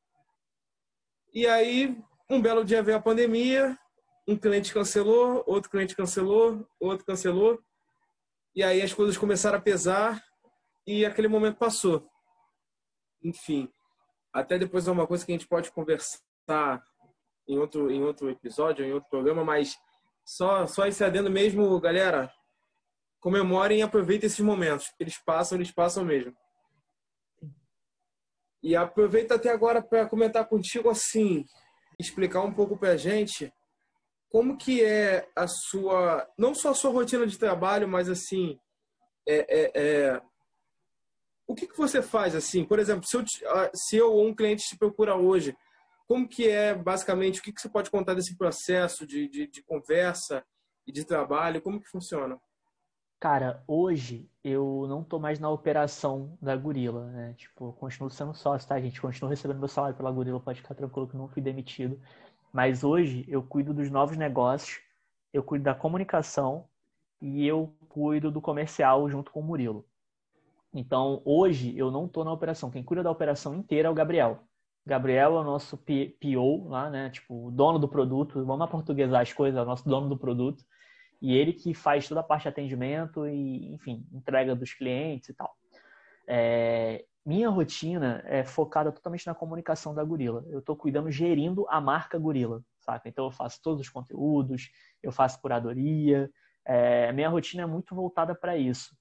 [1.35, 1.97] E aí
[2.31, 3.77] um belo dia veio a pandemia,
[4.27, 7.61] um cliente cancelou, outro cliente cancelou, outro cancelou,
[8.55, 10.23] e aí as coisas começaram a pesar
[10.87, 12.09] e aquele momento passou.
[13.23, 13.69] Enfim,
[14.33, 16.83] até depois é uma coisa que a gente pode conversar
[17.49, 19.77] em outro, em outro episódio, em outro programa, mas
[20.25, 22.33] só, só esse adendo mesmo, galera.
[23.21, 24.93] Comemorem e aproveitem esses momentos.
[24.99, 26.33] Eles passam, eles passam mesmo.
[28.67, 31.45] E aproveita até agora para comentar contigo assim
[32.01, 33.53] explicar um pouco para a gente
[34.29, 38.59] como que é a sua, não só a sua rotina de trabalho, mas assim,
[39.25, 40.23] é, é, é
[41.47, 42.65] o que, que você faz assim?
[42.65, 43.25] Por exemplo, se eu,
[43.73, 45.57] se eu ou um cliente te procura hoje,
[46.09, 49.63] como que é basicamente, o que, que você pode contar desse processo de, de, de
[49.63, 50.45] conversa
[50.85, 51.63] e de trabalho?
[51.63, 52.37] Como que funciona?
[53.19, 57.35] Cara, hoje eu não tô mais na operação da Gorila, né?
[57.35, 59.01] Tipo, continuo sendo sócio, tá, gente?
[59.01, 61.99] Continuo recebendo meu salário pela Gorila, pode ficar tranquilo que não fui demitido.
[62.53, 64.81] Mas hoje eu cuido dos novos negócios,
[65.33, 66.69] eu cuido da comunicação
[67.21, 69.87] e eu cuido do comercial junto com o Murilo.
[70.73, 72.71] Então, hoje eu não tô na operação.
[72.71, 74.41] Quem cuida da operação inteira é o Gabriel.
[74.85, 77.09] Gabriel é o nosso PO lá, né?
[77.11, 78.45] Tipo, o dono do produto.
[78.45, 80.63] Vamos aportuguesar as coisas, é o nosso dono do produto
[81.21, 85.35] e ele que faz toda a parte de atendimento e, enfim, entrega dos clientes e
[85.35, 85.55] tal.
[86.29, 90.45] É, minha rotina é focada totalmente na comunicação da Gorila.
[90.49, 93.09] Eu estou cuidando, gerindo a marca Gorila, saca?
[93.09, 94.71] Então eu faço todos os conteúdos,
[95.03, 96.31] eu faço curadoria.
[96.65, 98.97] É, minha rotina é muito voltada para isso.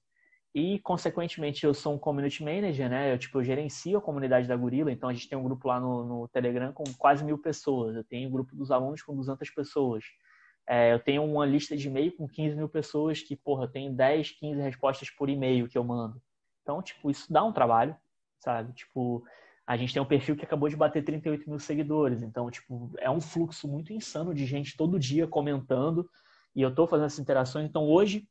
[0.54, 3.12] E, consequentemente, eu sou um community manager, né?
[3.12, 4.90] Eu, tipo, eu gerencio a comunidade da Gorila.
[4.90, 7.94] Então, a gente tem um grupo lá no, no Telegram com quase mil pessoas.
[7.94, 10.02] Eu tenho um grupo dos alunos com 200 pessoas.
[10.68, 14.32] É, eu tenho uma lista de e-mail com 15 mil pessoas que, porra, tem 10,
[14.32, 16.20] 15 respostas por e-mail que eu mando.
[16.62, 17.96] Então, tipo, isso dá um trabalho,
[18.40, 18.72] sabe?
[18.72, 19.24] Tipo,
[19.66, 22.22] a gente tem um perfil que acabou de bater 38 mil seguidores.
[22.22, 26.08] Então, tipo, é um fluxo muito insano de gente todo dia comentando.
[26.54, 27.68] E eu tô fazendo essas interações.
[27.68, 28.28] Então, hoje,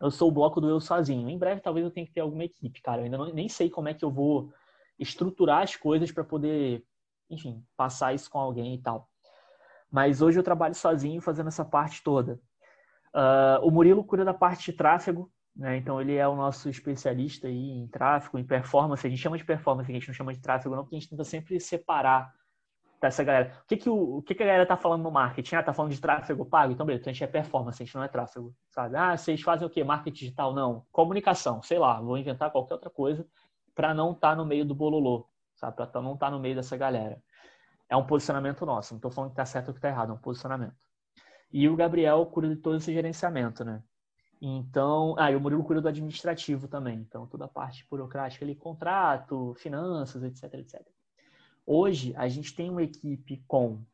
[0.00, 1.28] eu sou o bloco do eu sozinho.
[1.28, 3.02] Em breve, talvez eu tenha que ter alguma equipe, cara.
[3.02, 4.52] Eu ainda não, nem sei como é que eu vou
[4.98, 6.84] estruturar as coisas para poder,
[7.28, 9.11] enfim, passar isso com alguém e tal.
[9.92, 12.40] Mas hoje eu trabalho sozinho fazendo essa parte toda.
[13.14, 15.76] Uh, o Murilo cuida da parte de tráfego, né?
[15.76, 19.06] Então ele é o nosso especialista aí em tráfego, em performance.
[19.06, 21.10] A gente chama de performance, a gente não chama de tráfego não, porque a gente
[21.10, 22.32] tenta sempre separar
[23.02, 23.52] essa galera.
[23.62, 25.56] O que que, o, o que que a galera tá falando no marketing?
[25.56, 26.72] Ah, tá falando de tráfego pago?
[26.72, 28.96] Então, beleza, então a gente é performance, a gente não é tráfego, sabe?
[28.96, 29.84] Ah, vocês fazem o quê?
[29.84, 30.54] Marketing digital?
[30.54, 30.86] Não.
[30.90, 33.26] Comunicação, sei lá, vou inventar qualquer outra coisa
[33.74, 35.76] para não estar tá no meio do bololô, sabe?
[35.76, 37.20] Para não estar tá no meio dessa galera.
[37.92, 40.14] É um posicionamento nosso, não estou falando que está certo ou que está errado, é
[40.14, 40.74] um posicionamento.
[41.52, 43.82] E o Gabriel cuida de todo esse gerenciamento, né?
[44.40, 48.54] Então, ah, e o Murilo cuida do administrativo também, então toda a parte burocrática ali,
[48.54, 50.80] contrato, finanças, etc, etc.
[51.66, 53.84] Hoje a gente tem uma equipe com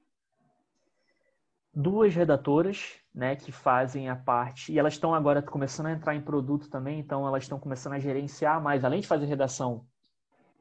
[1.75, 6.23] duas redatoras, né, que fazem a parte, e elas estão agora começando a entrar em
[6.23, 9.85] produto também, então elas estão começando a gerenciar mais, além de fazer redação,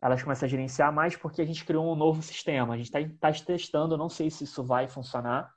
[0.01, 2.73] elas começam a gerenciar mais porque a gente criou um novo sistema.
[2.73, 5.51] A gente está tá testando, não sei se isso vai funcionar,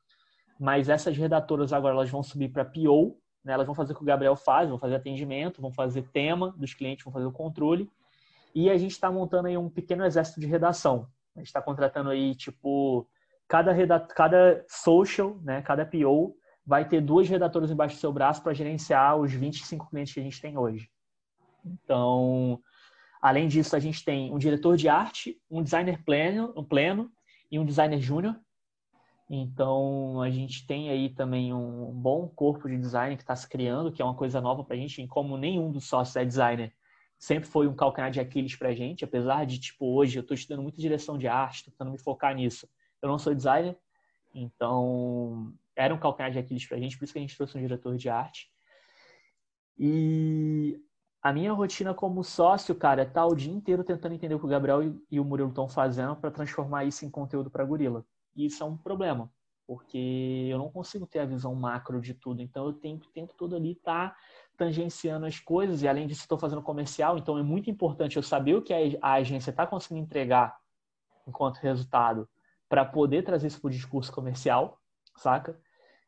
[0.59, 3.53] mas essas redatoras agora elas vão subir para PO, né?
[3.53, 6.75] elas vão fazer o que o Gabriel faz, vão fazer atendimento, vão fazer tema dos
[6.75, 7.91] clientes, vão fazer o controle,
[8.55, 11.07] e a gente está montando aí um pequeno exército de redação.
[11.35, 13.07] A gente está contratando aí, tipo,
[13.47, 16.37] cada, cada social, né, cada PO,
[16.67, 20.23] vai ter duas redatoras embaixo do seu braço para gerenciar os 25 clientes que a
[20.23, 20.91] gente tem hoje.
[21.65, 22.61] Então,
[23.21, 27.11] além disso, a gente tem um diretor de arte, um designer pleno, um pleno
[27.51, 28.39] e um designer júnior.
[29.29, 33.93] Então, a gente tem aí também um bom corpo de design que está se criando,
[33.93, 36.73] que é uma coisa nova para a gente, em como nenhum dos sócios é designer.
[37.19, 40.35] Sempre foi um calcanhar de Aquiles para a gente, apesar de, tipo, hoje eu estou
[40.35, 42.69] estudando muita direção de arte, tentando me focar nisso
[43.03, 43.77] eu não sou designer,
[44.35, 47.57] então era um calcanhar de Aquiles para a gente, por isso que a gente trouxe
[47.57, 48.51] um diretor de arte.
[49.79, 50.79] E
[51.23, 54.47] a minha rotina como sócio, cara, é tá o dia inteiro tentando entender o que
[54.47, 58.07] o Gabriel e o Murilo estão fazendo para transformar isso em conteúdo para Gorila.
[58.35, 59.31] E isso é um problema,
[59.67, 62.41] porque eu não consigo ter a visão macro de tudo.
[62.41, 64.17] Então eu tenho que tempo todo ali tá
[64.57, 68.55] tangenciando as coisas e além disso estou fazendo comercial, então é muito importante eu saber
[68.55, 70.59] o que a agência está conseguindo entregar
[71.27, 72.29] enquanto resultado
[72.69, 74.81] para poder trazer isso para o discurso comercial,
[75.17, 75.61] saca?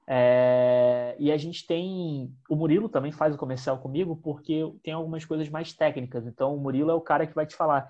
[0.07, 2.35] É, e a gente tem.
[2.49, 6.27] O Murilo também faz o comercial comigo, porque tem algumas coisas mais técnicas.
[6.27, 7.89] Então, o Murilo é o cara que vai te falar: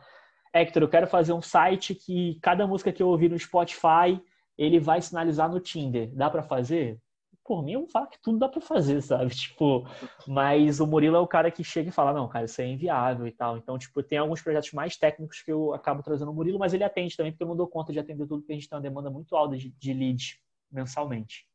[0.55, 4.21] Hector, eu quero fazer um site que cada música que eu ouvir no Spotify
[4.59, 6.11] ele vai sinalizar no Tinder.
[6.15, 7.01] Dá para fazer?
[7.45, 9.35] por mim, eu falo que tudo dá para fazer, sabe?
[9.35, 9.87] Tipo,
[10.27, 13.27] mas o Murilo é o cara que chega e fala, não, cara, isso é inviável
[13.27, 13.57] e tal.
[13.57, 16.85] Então, tipo, tem alguns projetos mais técnicos que eu acabo trazendo o Murilo, mas ele
[16.85, 18.83] atende também, porque eu não dou conta de atender tudo, porque a gente tem uma
[18.83, 20.41] demanda muito alta de, de lead
[20.71, 21.47] mensalmente.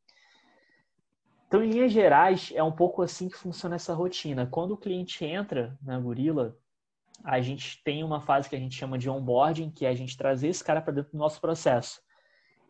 [1.48, 4.46] Então, em linhas gerais, é um pouco assim que funciona essa rotina.
[4.46, 6.54] Quando o cliente entra na Gorila,
[7.24, 10.14] a gente tem uma fase que a gente chama de onboarding, que é a gente
[10.14, 12.02] trazer esse cara para dentro do nosso processo.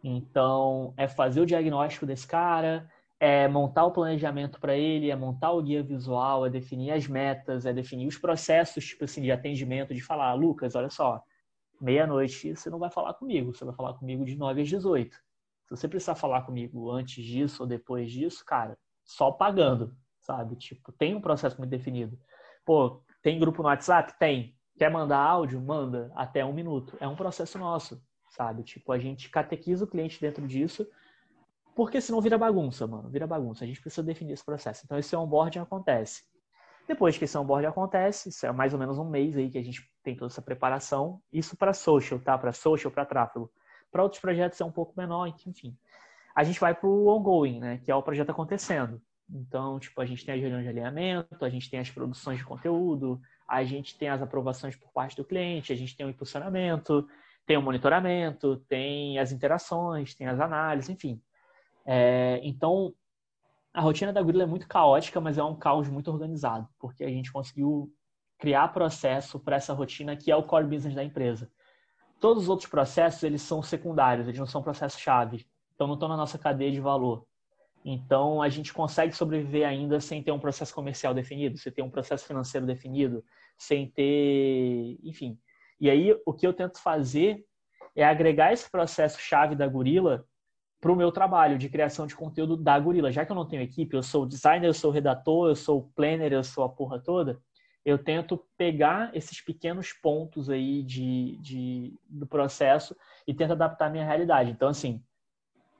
[0.03, 5.51] Então, é fazer o diagnóstico desse cara, é montar o planejamento para ele, é montar
[5.51, 9.93] o guia visual, é definir as metas, é definir os processos tipo assim, de atendimento,
[9.93, 11.21] de falar, Lucas, olha só,
[11.81, 15.19] meia-noite você não vai falar comigo, você vai falar comigo de 9 às 18.
[15.69, 20.57] Se você precisar falar comigo antes disso ou depois disso, cara, só pagando, sabe?
[20.57, 22.19] Tipo, tem um processo muito definido.
[22.65, 24.19] Pô, tem grupo no WhatsApp?
[24.19, 24.57] Tem.
[24.79, 25.61] Quer mandar áudio?
[25.61, 26.97] Manda até um minuto.
[27.01, 28.63] É um processo nosso, sabe?
[28.63, 30.87] Tipo, a gente catequiza o cliente dentro disso
[31.79, 33.09] porque senão vira bagunça, mano.
[33.09, 33.63] Vira bagunça.
[33.63, 34.83] A gente precisa definir esse processo.
[34.85, 36.25] Então, esse onboarding acontece.
[36.89, 39.63] Depois que esse onboarding acontece, isso é mais ou menos um mês aí que a
[39.63, 41.23] gente tem toda essa preparação.
[41.33, 42.37] Isso para social, tá?
[42.37, 43.49] Para social, para tráfego.
[43.91, 45.77] Para outros projetos é um pouco menor, enfim.
[46.35, 47.79] A gente vai para o ongoing, né?
[47.79, 49.01] Que é o projeto acontecendo.
[49.31, 52.45] Então, tipo, a gente tem a reunião de alinhamento, a gente tem as produções de
[52.45, 57.07] conteúdo, a gente tem as aprovações por parte do cliente, a gente tem o impulsionamento,
[57.47, 61.21] tem o monitoramento, tem as interações, tem as análises, enfim.
[61.87, 62.95] É, então,
[63.73, 67.11] a rotina da Gorilla é muito caótica, mas é um caos muito organizado, porque a
[67.11, 67.93] gente conseguiu
[68.39, 71.51] criar processo para essa rotina que é o core business da empresa.
[72.21, 76.17] Todos os outros processos, eles são secundários, eles não são processos-chave, então não estão na
[76.17, 77.25] nossa cadeia de valor.
[77.85, 81.91] Então, a gente consegue sobreviver ainda sem ter um processo comercial definido, sem ter um
[81.91, 83.25] processo financeiro definido,
[83.57, 85.39] sem ter, enfim.
[85.81, 87.45] E aí, o que eu tento fazer
[87.95, 90.25] é agregar esse processo-chave da Gorilla
[90.81, 93.11] para o meu trabalho de criação de conteúdo da Gorila.
[93.11, 96.33] Já que eu não tenho equipe, eu sou designer, eu sou redator, eu sou planner,
[96.33, 97.41] eu sou a porra toda,
[97.85, 103.91] eu tento pegar esses pequenos pontos aí de, de, do processo e tento adaptar a
[103.91, 104.51] minha realidade.
[104.51, 105.03] Então, assim,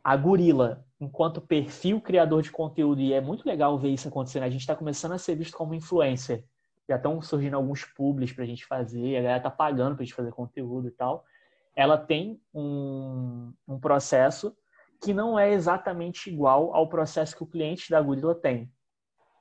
[0.03, 4.51] a Gorila, enquanto perfil criador de conteúdo, e é muito legal ver isso acontecendo, a
[4.51, 6.45] gente está começando a ser visto como influencer.
[6.89, 10.07] Já estão surgindo alguns publis para a gente fazer, a galera está pagando para a
[10.07, 11.25] gente fazer conteúdo e tal.
[11.77, 14.57] Ela tem um, um processo
[15.01, 18.73] que não é exatamente igual ao processo que o cliente da Gorilla tem.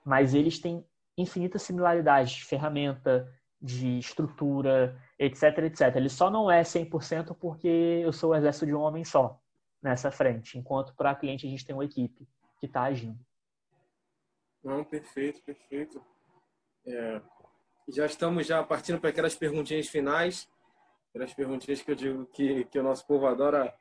[0.06, 0.86] Mas eles têm
[1.18, 3.28] infinitas similaridades de ferramenta,
[3.60, 5.96] de estrutura, etc, etc.
[5.96, 9.42] Ele só não é 100% porque eu sou o exército de um homem só
[9.82, 12.28] nessa frente, enquanto para cliente a gente tem uma equipe
[12.60, 13.20] que está agindo.
[14.64, 16.04] Não, perfeito, perfeito.
[16.86, 17.22] É,
[17.90, 20.50] já estamos já partindo para aquelas perguntinhas finais,
[21.10, 23.74] aquelas perguntinhas que eu digo que, que o nosso povo adora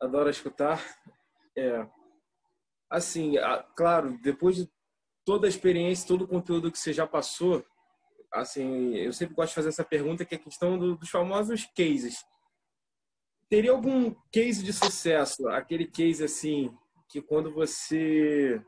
[0.00, 0.82] adora escutar.
[1.56, 1.86] É,
[2.90, 3.34] assim,
[3.76, 4.70] claro, depois de
[5.24, 7.64] toda a experiência, todo o conteúdo que você já passou,
[8.32, 11.66] assim, eu sempre gosto de fazer essa pergunta, que é a questão do, dos famosos
[11.76, 12.24] cases.
[13.48, 16.74] Teria algum case de sucesso, aquele case assim,
[17.08, 18.60] que quando você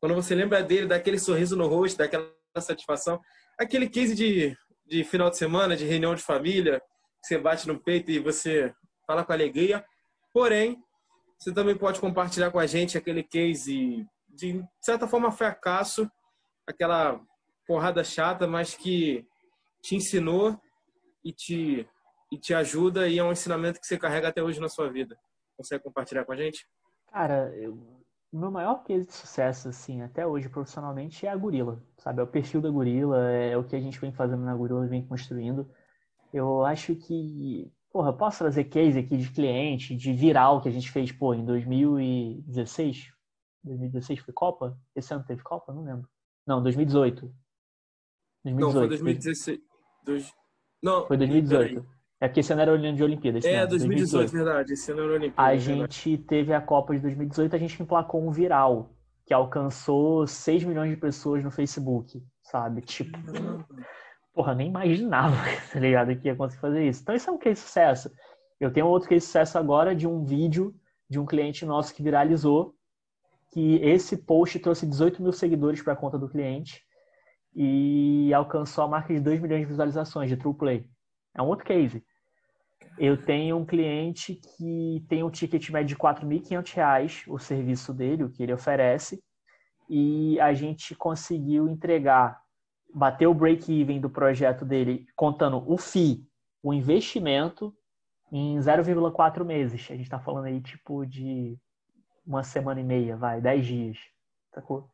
[0.00, 3.20] quando você lembra dele, daquele sorriso no rosto, daquela satisfação,
[3.58, 4.56] aquele case de,
[4.86, 6.80] de final de semana, de reunião de família,
[7.20, 8.72] que você bate no peito e você
[9.06, 9.84] fala com alegria,
[10.32, 10.82] Porém,
[11.38, 14.06] você também pode compartilhar com a gente aquele case
[14.40, 16.10] de, certa forma, fracasso,
[16.66, 17.20] aquela
[17.66, 19.26] porrada chata, mas que
[19.82, 20.58] te ensinou
[21.24, 21.88] e te,
[22.32, 25.16] e te ajuda e é um ensinamento que você carrega até hoje na sua vida.
[25.56, 26.66] Consegue compartilhar com a gente?
[27.12, 27.78] Cara, eu,
[28.32, 32.20] meu maior case de sucesso, assim, até hoje profissionalmente, é a Gorila, sabe?
[32.20, 35.06] É o perfil da Gorila, é o que a gente vem fazendo na Gorila, vem
[35.06, 35.70] construindo.
[36.32, 40.90] Eu acho que Porra, posso trazer case aqui de cliente, de viral que a gente
[40.90, 43.12] fez, pô, em 2016?
[43.64, 44.78] 2016 foi Copa?
[44.94, 45.72] Esse ano teve Copa?
[45.72, 46.08] Não lembro.
[46.46, 47.32] Não, 2018.
[48.44, 48.60] 2018.
[48.60, 49.60] Não, foi 2016.
[50.04, 50.32] Dois...
[50.82, 51.86] Não, foi 2018.
[52.22, 53.44] É porque esse ano era o ano de Olimpíadas.
[53.44, 54.72] É, 2018, 2018, verdade.
[54.72, 55.42] Esse ano era Olimpíada.
[55.42, 58.94] A gente teve a Copa de 2018, a gente emplacou um viral
[59.24, 62.80] que alcançou 6 milhões de pessoas no Facebook, sabe?
[62.82, 63.18] Tipo
[64.32, 65.36] porra, nem imaginava,
[65.72, 67.02] tá ligado, que ia conseguir fazer isso.
[67.02, 68.10] Então, isso é um case sucesso.
[68.58, 70.74] Eu tenho outro case sucesso agora de um vídeo
[71.08, 72.74] de um cliente nosso que viralizou,
[73.52, 76.82] que esse post trouxe 18 mil seguidores para a conta do cliente
[77.54, 80.88] e alcançou a marca de 2 milhões de visualizações de True Play.
[81.34, 82.04] É um outro case.
[82.98, 88.24] Eu tenho um cliente que tem um ticket médio de R$ 4.500, o serviço dele,
[88.24, 89.22] o que ele oferece,
[89.88, 92.40] e a gente conseguiu entregar
[92.92, 96.24] bater o break-even do projeto dele contando o FII,
[96.62, 97.74] o investimento,
[98.32, 99.86] em 0,4 meses.
[99.90, 101.58] A gente está falando aí, tipo, de
[102.30, 103.98] uma semana e meia, vai, 10 dias,
[104.54, 104.88] sacou?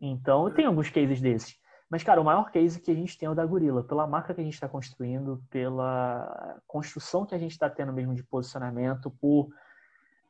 [0.00, 1.56] Então, tem alguns cases desses.
[1.90, 4.34] Mas, cara, o maior case que a gente tem é o da Gorila, pela marca
[4.34, 9.10] que a gente está construindo, pela construção que a gente está tendo mesmo de posicionamento,
[9.10, 9.48] por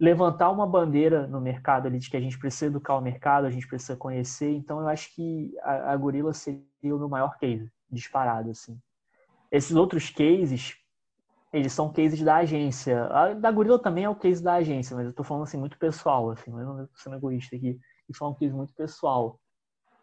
[0.01, 3.51] levantar uma bandeira no mercado ali de que a gente precisa educar o mercado, a
[3.51, 4.51] gente precisa conhecer.
[4.51, 8.81] Então, eu acho que a, a Gorila seria o meu maior case, disparado, assim.
[9.51, 10.77] Esses outros cases,
[11.53, 13.05] eles são cases da agência.
[13.07, 15.79] A da Gorila também é o case da agência, mas eu tô falando, assim, muito
[15.79, 17.79] pessoal, assim, eu não sendo egoísta aqui.
[18.09, 19.39] E falar um case muito pessoal.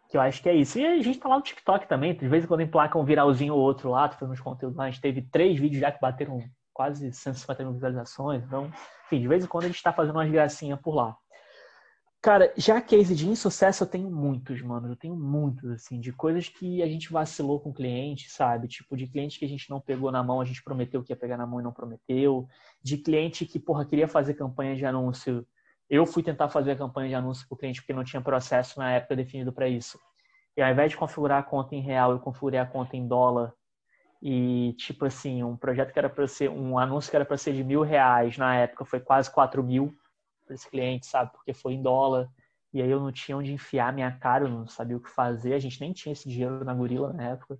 [0.08, 0.78] Que eu acho que é isso.
[0.78, 3.54] E a gente tá lá no TikTok também, de vez em quando emplaca um viralzinho
[3.54, 4.84] ou outro lá, fazendo uns conteúdos lá.
[4.84, 6.38] A gente teve três vídeos já que bateram
[6.72, 8.44] quase 150 mil visualizações.
[8.44, 8.70] Então,
[9.06, 11.16] enfim, de vez em quando a gente está fazendo umas gracinhas por lá.
[12.26, 14.88] Cara, já case de insucesso eu tenho muitos, mano.
[14.88, 18.66] Eu tenho muitos, assim, de coisas que a gente vacilou com o cliente, sabe?
[18.66, 21.16] Tipo, de cliente que a gente não pegou na mão, a gente prometeu que ia
[21.16, 22.48] pegar na mão e não prometeu.
[22.82, 25.46] De cliente que, porra, queria fazer campanha de anúncio.
[25.88, 28.76] Eu fui tentar fazer a campanha de anúncio para o cliente porque não tinha processo
[28.80, 29.96] na época definido para isso.
[30.56, 33.52] E ao invés de configurar a conta em real, eu configurei a conta em dólar
[34.20, 37.52] e, tipo assim, um projeto que era para ser, um anúncio que era para ser
[37.52, 39.94] de mil reais na época foi quase quatro mil
[40.46, 41.32] para esse cliente, sabe?
[41.32, 42.28] Porque foi em dólar.
[42.72, 45.54] E aí eu não tinha onde enfiar minha cara, eu não sabia o que fazer.
[45.54, 47.58] A gente nem tinha esse dinheiro na Gorila na época.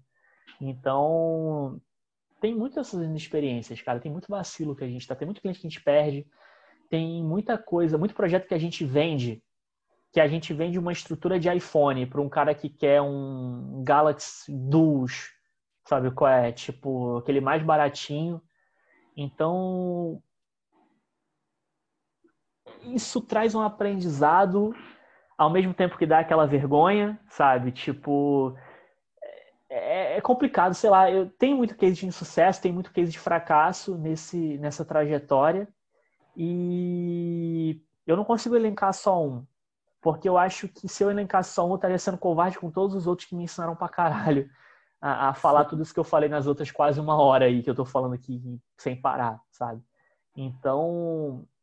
[0.61, 1.80] Então,
[2.41, 4.01] tem muitas essas inexperiências, cara.
[4.01, 5.14] Tem muito vacilo que a gente tá.
[5.14, 6.26] Tem muito cliente que a gente perde.
[6.89, 9.43] Tem muita coisa, muito projeto que a gente vende,
[10.12, 14.53] que a gente vende uma estrutura de iPhone para um cara que quer um Galaxy
[14.53, 15.37] Duos
[15.87, 16.53] sabe qual é?
[16.53, 18.43] Tipo, aquele mais baratinho.
[19.16, 20.22] Então,
[22.95, 24.74] isso traz um aprendizado
[25.37, 27.72] ao mesmo tempo que dá aquela vergonha, sabe?
[27.72, 28.57] Tipo,
[29.68, 31.11] é, é complicado, sei lá.
[31.11, 35.68] Eu tenho muito case de insucesso, tenho muito case de fracasso nesse, nessa trajetória.
[36.37, 39.47] E eu não consigo elencar só um.
[40.01, 42.95] Porque eu acho que se eu elencar só um, eu estaria sendo covarde com todos
[42.95, 44.49] os outros que me ensinaram pra caralho
[45.01, 47.68] a, a falar tudo isso que eu falei nas outras quase uma hora aí, que
[47.68, 49.82] eu tô falando aqui sem parar, sabe?
[50.37, 51.56] Então, tem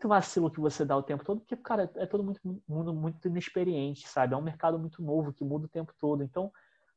[0.00, 3.28] muito vacilo que você dá o tempo todo, porque, cara, é todo muito, mundo muito
[3.28, 4.32] inexperiente, sabe?
[4.32, 6.22] É um mercado muito novo que muda o tempo todo.
[6.22, 6.50] Então,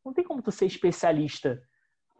[0.06, 1.62] não tem como tu ser especialista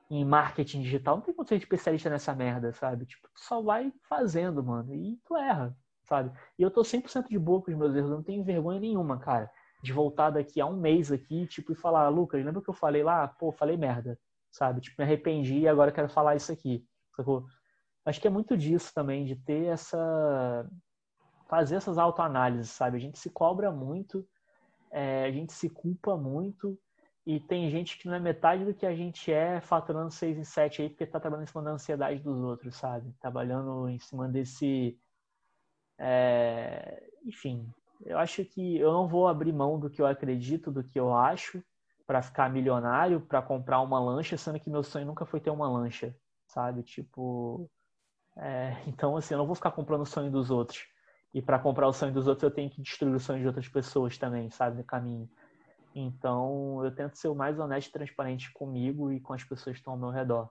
[0.10, 3.06] em marketing digital, não tem como ser especialista nessa merda, sabe?
[3.06, 6.38] Tipo, tu só vai fazendo, mano, e tu erra, sabe?
[6.60, 9.18] E eu tô 100% de boa com os meus erros, eu não tenho vergonha nenhuma,
[9.18, 9.50] cara,
[9.82, 13.04] de voltar daqui a um mês aqui, tipo, e falar, Lucas, lembra que eu falei
[13.04, 13.28] lá?
[13.28, 14.20] Pô, falei merda,
[14.52, 14.82] sabe?
[14.82, 17.46] Tipo, me arrependi e agora quero falar isso aqui, sacou?
[18.06, 20.70] Acho que é muito disso também, de ter essa.
[21.48, 22.98] fazer essas autoanálises, sabe?
[22.98, 24.28] A gente se cobra muito,
[24.92, 26.78] é, a gente se culpa muito,
[27.26, 30.46] e tem gente que não é metade do que a gente é faturando 6 e
[30.46, 33.14] 7 aí, porque tá trabalhando em cima da ansiedade dos outros, sabe?
[33.20, 35.00] Trabalhando em cima desse.
[35.98, 37.08] É...
[37.26, 37.72] Enfim,
[38.06, 41.16] eu acho que eu não vou abrir mão do que eu acredito, do que eu
[41.16, 41.64] acho,
[42.06, 45.70] para ficar milionário, para comprar uma lancha, sendo que meu sonho nunca foi ter uma
[45.70, 46.14] lancha,
[46.46, 46.84] sabe?
[46.84, 47.70] Tipo.
[48.38, 48.78] É...
[48.88, 50.86] Então, assim, eu não vou ficar comprando o sonho dos outros.
[51.34, 53.68] E para comprar o sonho dos outros, eu tenho que destruir o sonho de outras
[53.68, 54.78] pessoas também, sabe?
[54.78, 55.30] No caminho.
[55.96, 59.80] Então, eu tento ser o mais honesto e transparente comigo e com as pessoas que
[59.80, 60.50] estão ao meu redor,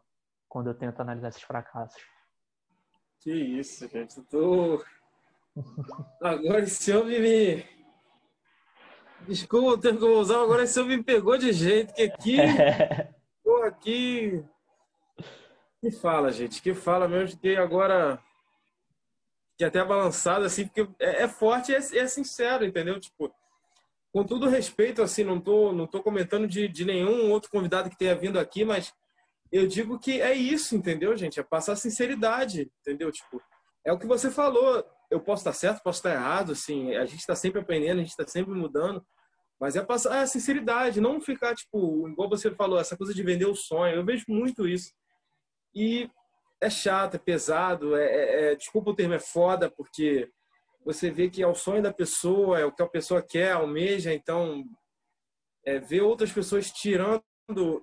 [0.49, 2.03] quando eu tento analisar esses fracassos.
[3.21, 4.19] Que isso, gente.
[4.19, 4.85] Eu tô...
[6.21, 7.65] Agora esse homem me.
[9.27, 12.03] Desculpa o termo que eu vou usar, agora esse homem me pegou de jeito, que
[12.03, 12.37] aqui.
[13.45, 14.45] Pô, aqui.
[15.83, 18.23] Que fala, gente, que fala mesmo, que agora.
[19.59, 23.01] Que até balançado, assim, porque é, é forte e é, é sincero, entendeu?
[23.01, 23.35] Tipo,
[24.13, 27.99] com todo respeito, assim, não tô, não tô comentando de, de nenhum outro convidado que
[27.99, 28.95] tenha vindo aqui, mas
[29.51, 31.41] eu digo que é isso, entendeu, gente?
[31.41, 33.11] É passar sinceridade, entendeu?
[33.11, 33.43] Tipo,
[33.85, 34.87] é o que você falou.
[35.11, 36.95] Eu posso estar certo, posso estar errado, assim.
[36.95, 39.05] A gente está sempre aprendendo, a gente está sempre mudando.
[39.61, 43.47] Mas é passar a sinceridade, não ficar, tipo, igual você falou, essa coisa de vender
[43.47, 43.97] o sonho.
[43.97, 44.93] Eu vejo muito isso.
[45.75, 46.11] E
[46.61, 50.31] é chato, é pesado, é, é, é desculpa o termo, é foda, porque
[50.85, 54.13] você vê que é o sonho da pessoa, é o que a pessoa quer, almeja,
[54.13, 54.65] então
[55.65, 57.23] é, ver outras pessoas tirando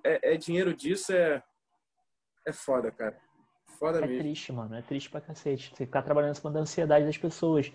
[0.04, 1.42] é, é, dinheiro disso é,
[2.46, 3.16] é foda, cara.
[3.78, 4.18] Foda é mesmo.
[4.18, 4.74] Triste, mano.
[4.74, 5.72] É triste pra cacete.
[5.74, 7.72] Você ficar trabalhando em cima da ansiedade das pessoas.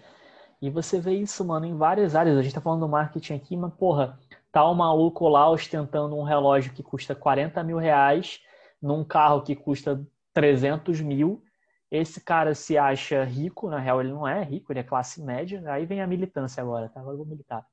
[0.61, 2.37] E você vê isso, mano, em várias áreas.
[2.37, 4.19] A gente tá falando do marketing aqui, mas, porra,
[4.51, 8.39] tá um maluco lá ostentando um relógio que custa 40 mil reais
[8.81, 11.45] num carro que custa 300 mil
[11.91, 15.63] esse cara se acha rico, na real ele não é rico, ele é classe média.
[15.67, 16.99] Aí vem a militância agora, tá?
[16.99, 17.65] Agora eu vou militar.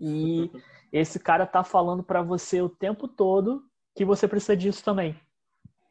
[0.00, 0.50] E
[0.92, 3.62] esse cara tá falando para você o tempo todo
[3.94, 5.18] que você precisa disso também.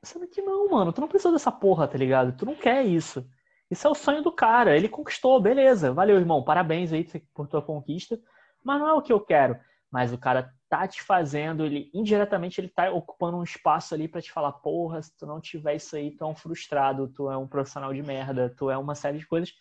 [0.03, 2.35] Sendo que não, mano, tu não precisa dessa porra, tá ligado?
[2.35, 3.25] Tu não quer isso.
[3.69, 4.75] Isso é o sonho do cara.
[4.75, 5.93] Ele conquistou, beleza.
[5.93, 6.43] Valeu, irmão.
[6.43, 8.19] Parabéns aí por tua conquista.
[8.63, 9.57] Mas não é o que eu quero.
[9.91, 14.21] Mas o cara tá te fazendo, ele indiretamente ele tá ocupando um espaço ali para
[14.21, 17.35] te falar, porra, se tu não tiver isso aí, tu é um frustrado, tu é
[17.35, 19.53] um profissional de merda, tu é uma série de coisas.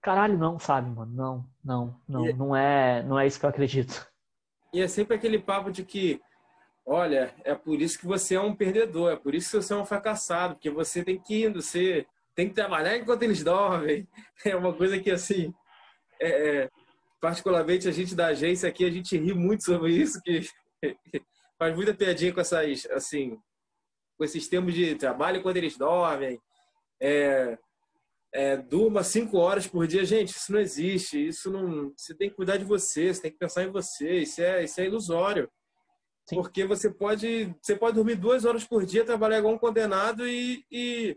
[0.00, 1.12] Caralho, não, sabe, mano?
[1.14, 2.32] Não, não, não, e...
[2.32, 4.10] não é, não é isso que eu acredito.
[4.72, 6.22] E é sempre aquele papo de que,
[6.86, 9.76] olha, é por isso que você é um perdedor, é por isso que você é
[9.76, 14.08] um fracassado, porque você tem que ir, você tem que trabalhar enquanto eles dormem.
[14.42, 15.52] É uma coisa que assim,
[16.18, 16.70] é, é
[17.20, 20.40] particularmente a gente da agência aqui, a gente ri muito sobre isso, que
[21.58, 23.38] faz muita piadinha com essas, assim,
[24.16, 26.40] com esses termos de trabalho quando eles dormem,
[27.00, 27.58] é,
[28.32, 30.04] é, durma cinco horas por dia.
[30.04, 31.92] Gente, isso não existe, isso não...
[31.96, 34.80] Você tem que cuidar de você, você tem que pensar em você, isso é, isso
[34.80, 35.50] é ilusório.
[36.28, 36.36] Sim.
[36.36, 40.64] Porque você pode, você pode dormir duas horas por dia, trabalhar igual um condenado e,
[40.70, 41.16] e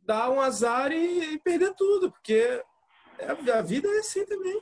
[0.00, 2.62] dar um azar e, e perder tudo, porque
[3.28, 4.60] a vida é assim também.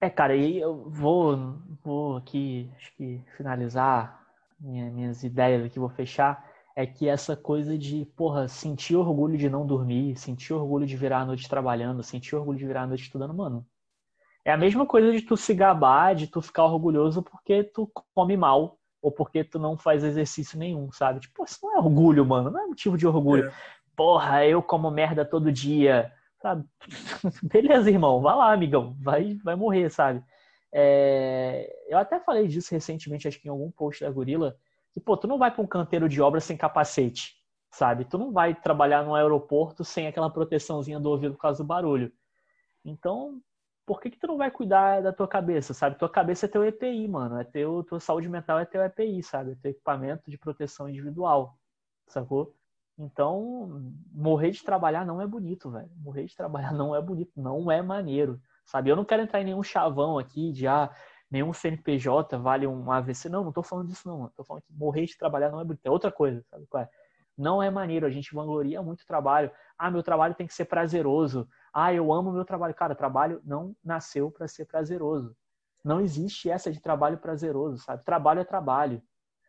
[0.00, 4.22] É, cara, e eu vou, vou aqui, acho que finalizar
[4.60, 6.44] minha, minhas ideias aqui, vou fechar.
[6.76, 11.20] É que essa coisa de, porra, sentir orgulho de não dormir, sentir orgulho de virar
[11.20, 13.64] a noite trabalhando, sentir orgulho de virar a noite estudando, mano.
[14.44, 18.36] É a mesma coisa de tu se gabar, de tu ficar orgulhoso porque tu come
[18.36, 21.20] mal ou porque tu não faz exercício nenhum, sabe?
[21.20, 23.48] Tipo, isso não é orgulho, mano, não é motivo de orgulho.
[23.48, 23.52] É.
[23.96, 26.12] Porra, eu como merda todo dia
[26.44, 26.68] Sabe?
[27.42, 30.22] Beleza, irmão, vai lá, amigão, vai, vai morrer, sabe?
[30.70, 31.74] É...
[31.88, 34.54] Eu até falei disso recentemente, acho que em algum post da Gorila,
[34.92, 37.34] que, pô, tu não vai para um canteiro de obra sem capacete,
[37.70, 38.04] sabe?
[38.04, 42.12] Tu não vai trabalhar no aeroporto sem aquela proteçãozinha do ouvido por causa do barulho.
[42.84, 43.40] Então,
[43.86, 45.98] por que, que tu não vai cuidar da tua cabeça, sabe?
[45.98, 47.40] Tua cabeça é teu EPI, mano.
[47.40, 49.52] É teu, tua saúde mental é teu EPI, sabe?
[49.52, 51.58] É teu equipamento de proteção individual,
[52.06, 52.54] sacou?
[52.96, 55.90] Então, morrer de trabalhar não é bonito, velho.
[55.96, 58.90] Morrer de trabalhar não é bonito, não é maneiro, sabe?
[58.90, 60.90] Eu não quero entrar em nenhum chavão aqui de ah,
[61.30, 63.28] nenhum CNPJ vale um AVC.
[63.28, 64.28] Não, não tô falando disso não.
[64.36, 65.84] Tô falando que morrer de trabalhar não é bonito.
[65.84, 66.88] É outra coisa, sabe qual é?
[67.36, 69.50] Não é maneiro, a gente vangloria muito o trabalho.
[69.76, 71.48] Ah, meu trabalho tem que ser prazeroso.
[71.72, 72.74] Ah, eu amo meu trabalho.
[72.74, 75.36] Cara, trabalho não nasceu para ser prazeroso.
[75.84, 78.04] Não existe essa de trabalho prazeroso, sabe?
[78.04, 79.02] Trabalho é trabalho.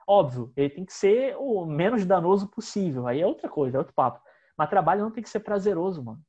[0.07, 3.07] Óbvio, ele tem que ser o menos danoso possível.
[3.07, 4.21] Aí é outra coisa, é outro papo.
[4.57, 6.21] Mas trabalho não tem que ser prazeroso, mano.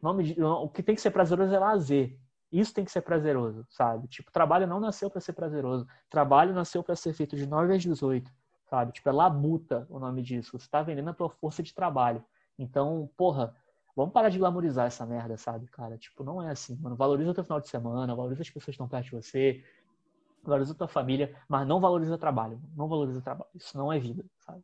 [0.00, 2.18] O, nome de, o que tem que ser prazeroso é lazer.
[2.50, 4.08] Isso tem que ser prazeroso, sabe?
[4.08, 5.86] Tipo, trabalho não nasceu para ser prazeroso.
[6.10, 8.30] Trabalho nasceu para ser feito de 9 às 18,
[8.68, 8.92] sabe?
[8.92, 10.58] Tipo, é labuta o nome disso.
[10.58, 12.22] Você tá vendendo a tua força de trabalho.
[12.58, 13.56] Então, porra,
[13.96, 15.96] vamos parar de glamorizar essa merda, sabe, cara?
[15.96, 16.94] Tipo, não é assim, mano.
[16.94, 19.64] Valoriza o teu final de semana, valoriza as pessoas que estão perto de você,
[20.42, 22.60] valoriza a tua família, mas não valoriza o trabalho.
[22.76, 23.50] Não valoriza o trabalho.
[23.54, 24.62] Isso não é vida, sabe?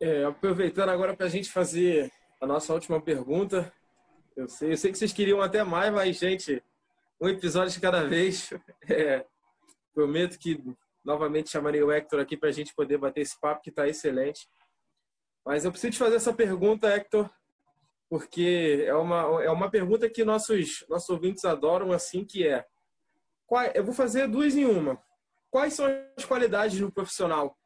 [0.00, 2.10] É, aproveitando agora para a gente fazer
[2.40, 3.72] a nossa última pergunta.
[4.36, 6.62] Eu sei, eu sei que vocês queriam até mais, mas, gente,
[7.20, 8.50] um episódio de cada vez.
[8.90, 9.24] É,
[9.94, 10.60] prometo que
[11.04, 14.48] novamente chamarei o Hector aqui para a gente poder bater esse papo que está excelente.
[15.44, 17.30] Mas eu preciso te fazer essa pergunta, Hector,
[18.08, 22.64] porque é uma, é uma pergunta que nossos, nossos ouvintes adoram, assim, que é
[23.74, 25.02] eu vou fazer duas em uma.
[25.50, 25.86] Quais são
[26.16, 27.56] as qualidades no profissional?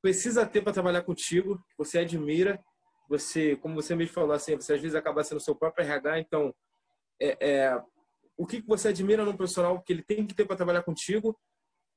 [0.00, 2.62] Precisa ter para trabalhar contigo, você admira,
[3.08, 6.54] você, como você mesmo falou assim, você às vezes acaba sendo seu próprio RH, então
[7.20, 7.82] é, é,
[8.36, 11.36] o que você admira no profissional que ele tem que ter para trabalhar contigo?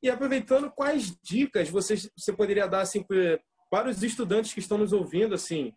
[0.01, 3.03] E aproveitando quais dicas você, você poderia dar assim
[3.69, 5.71] para os estudantes que estão nos ouvindo assim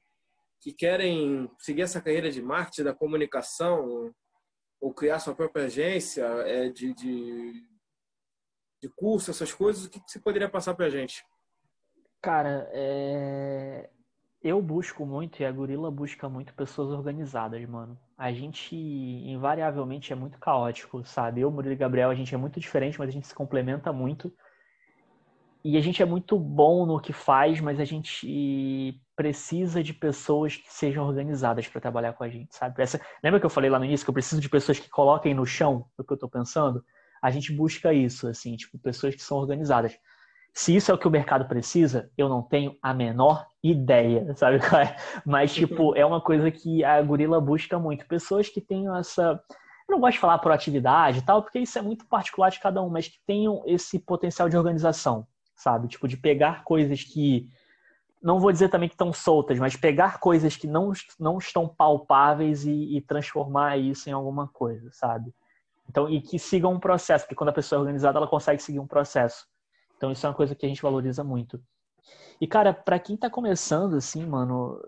[0.65, 4.11] que querem seguir essa carreira de marketing da comunicação
[4.81, 7.65] ou criar sua própria agência é, de, de,
[8.83, 11.25] de curso, essas coisas, o que você poderia passar para a gente?
[12.21, 13.91] Cara, é...
[14.43, 17.99] eu busco muito e a Gorila busca muito pessoas organizadas, mano.
[18.17, 21.41] A gente invariavelmente é muito caótico, sabe?
[21.43, 24.33] Eu, Murilo e Gabriel, a gente é muito diferente, mas a gente se complementa muito.
[25.63, 30.57] E a gente é muito bom no que faz, mas a gente precisa de pessoas
[30.57, 32.83] que sejam organizadas para trabalhar com a gente, sabe?
[32.83, 35.35] Essa, lembra que eu falei lá no início que eu preciso de pessoas que coloquem
[35.35, 36.85] no chão o que eu estou pensando?
[37.23, 39.97] A gente busca isso, assim, tipo, pessoas que são organizadas.
[40.53, 44.57] Se isso é o que o mercado precisa, eu não tenho a menor ideia, sabe?
[44.57, 44.97] É?
[45.25, 48.07] Mas, tipo, é uma coisa que a Gorila busca muito.
[48.07, 49.41] Pessoas que tenham essa.
[49.89, 52.83] Eu não gosto de falar proatividade e tal, porque isso é muito particular de cada
[52.83, 55.89] um, mas que tenham esse potencial de organização sabe?
[55.89, 57.49] Tipo, de pegar coisas que.
[58.25, 62.65] Não vou dizer também que estão soltas, mas pegar coisas que não, não estão palpáveis
[62.65, 65.31] e, e transformar isso em alguma coisa, sabe?
[65.87, 68.81] Então, e que sigam um processo, porque quando a pessoa é organizada, ela consegue seguir
[68.81, 69.47] um processo.
[69.99, 71.63] Então, isso é uma coisa que a gente valoriza muito.
[72.41, 74.81] E, cara, para quem tá começando, assim, mano,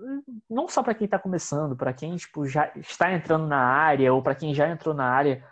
[0.49, 4.23] não só para quem tá começando, para quem, tipo, já está entrando na área, ou
[4.23, 5.45] para quem já entrou na área,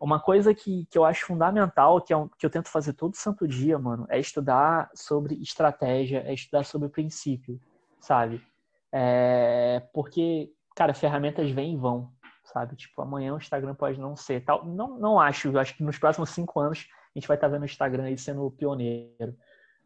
[0.00, 3.16] uma coisa que, que eu acho fundamental, que, é um, que eu tento fazer todo
[3.16, 7.60] santo dia, mano, é estudar sobre estratégia, é estudar sobre princípio,
[8.00, 8.44] sabe?
[8.92, 12.12] É, porque, cara, ferramentas vêm e vão,
[12.44, 12.76] sabe?
[12.76, 14.64] Tipo, amanhã o Instagram pode não ser tal.
[14.64, 17.62] Não, não acho, eu acho que nos próximos cinco anos a gente vai estar vendo
[17.62, 19.36] o Instagram aí sendo pioneiro.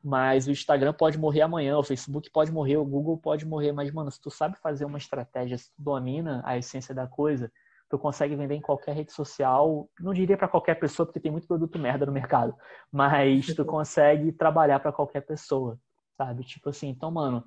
[0.02, 3.72] Mas o Instagram pode morrer amanhã, o Facebook pode morrer, o Google pode morrer.
[3.72, 7.50] Mas, mano, se tu sabe fazer uma estratégia, se tu domina a essência da coisa,
[7.88, 11.46] tu consegue vender em qualquer rede social, não diria para qualquer pessoa, porque tem muito
[11.46, 12.54] produto merda no mercado,
[12.92, 15.78] mas tu consegue trabalhar para qualquer pessoa,
[16.16, 16.44] sabe?
[16.44, 17.42] Tipo assim, então, mano,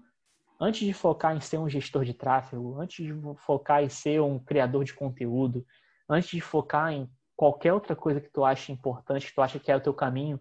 [0.59, 4.39] antes de focar em ser um gestor de tráfego, antes de focar em ser um
[4.39, 5.65] criador de conteúdo,
[6.09, 9.71] antes de focar em qualquer outra coisa que tu acha importante, que tu acha que
[9.71, 10.39] é o teu caminho,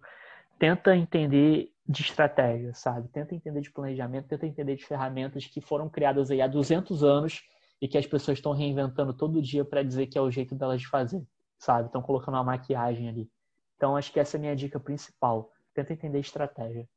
[0.57, 3.07] tenta entender de estratégia, sabe?
[3.09, 7.41] Tenta entender de planejamento, tenta entender de ferramentas que foram criadas aí há 200 anos
[7.81, 10.79] e que as pessoas estão reinventando todo dia para dizer que é o jeito delas
[10.79, 11.25] de fazer,
[11.57, 11.87] sabe?
[11.87, 13.29] Estão colocando uma maquiagem ali.
[13.75, 15.51] Então, acho que essa é a minha dica principal.
[15.73, 16.87] Tenta entender estratégia.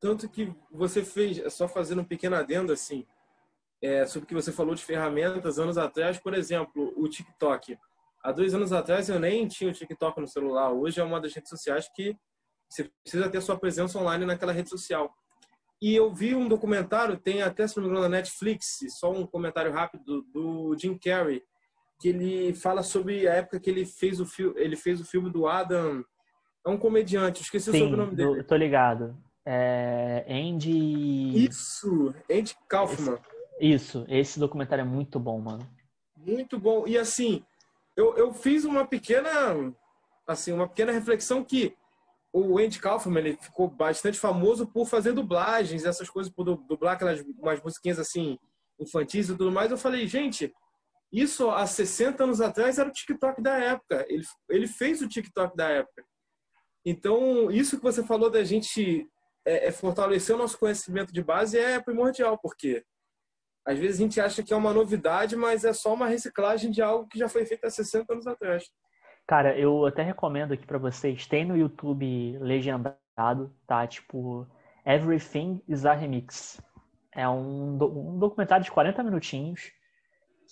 [0.00, 3.06] Tanto que você fez, só fazendo um pequeno adendo assim,
[3.82, 7.76] é, sobre o que você falou de ferramentas anos atrás, por exemplo, o TikTok.
[8.22, 10.72] Há dois anos atrás eu nem tinha o TikTok no celular.
[10.72, 12.16] Hoje é uma das redes sociais que
[12.68, 15.12] você precisa ter sua presença online naquela rede social.
[15.82, 19.26] E eu vi um documentário, tem até, se não me engano, na Netflix, só um
[19.26, 21.42] comentário rápido, do Jim Carrey,
[22.00, 25.28] que ele fala sobre a época que ele fez o, fi ele fez o filme
[25.28, 26.04] do Adam.
[26.64, 28.38] É um comediante, esqueci Sim, o sobrenome dele.
[28.38, 29.18] Eu tô ligado.
[29.44, 31.48] É Andy.
[31.48, 33.18] Isso, Andy Kaufman.
[33.60, 35.68] Isso, esse documentário é muito bom, mano.
[36.16, 36.86] Muito bom.
[36.86, 37.44] E assim,
[37.96, 39.74] eu, eu fiz uma pequena
[40.28, 41.74] assim, uma pequena reflexão que
[42.32, 47.20] o Andy Kaufman ele ficou bastante famoso por fazer dublagens, essas coisas, por dublar aquelas
[47.38, 48.38] umas musiquinhas assim,
[48.80, 49.70] infantis e tudo mais.
[49.70, 50.52] Eu falei, gente,
[51.12, 54.06] isso há 60 anos atrás era o TikTok da época.
[54.08, 56.04] Ele, ele fez o TikTok da época.
[56.84, 59.06] Então, isso que você falou da gente
[59.44, 62.82] é, é fortalecer o nosso conhecimento de base é primordial, porque
[63.64, 66.82] às vezes a gente acha que é uma novidade, mas é só uma reciclagem de
[66.82, 68.64] algo que já foi feito há 60 anos atrás.
[69.26, 73.86] Cara, eu até recomendo aqui para vocês, tem no YouTube legendado, tá?
[73.86, 74.46] Tipo,
[74.84, 76.60] Everything is a Remix.
[77.14, 79.70] É um, um documentário de 40 minutinhos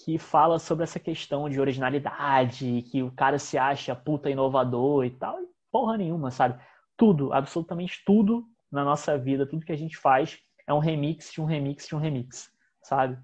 [0.04, 5.10] que fala sobre essa questão de originalidade, que o cara se acha puta inovador e
[5.10, 5.40] tal.
[5.40, 6.60] E porra nenhuma, sabe?
[6.96, 11.40] Tudo, absolutamente tudo na nossa vida, tudo que a gente faz é um remix de
[11.40, 12.50] um remix de um remix,
[12.82, 13.18] sabe?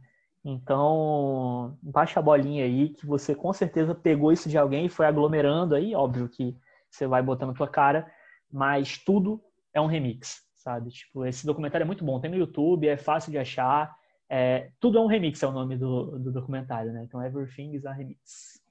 [0.48, 5.04] Então, baixa a bolinha aí que você com certeza pegou isso de alguém e foi
[5.04, 6.56] aglomerando aí, óbvio que
[6.88, 8.08] você vai botando a tua cara,
[8.48, 9.42] mas tudo
[9.74, 10.90] é um remix, sabe?
[10.90, 13.92] Tipo, esse documentário é muito bom, tem no YouTube, é fácil de achar,
[14.30, 17.02] é, tudo é um remix é o nome do, do documentário, né?
[17.02, 18.62] Então, Everything is a Remix.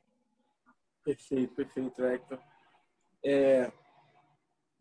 [1.04, 2.40] Perfeito, perfeito, Hector.
[3.22, 3.70] É,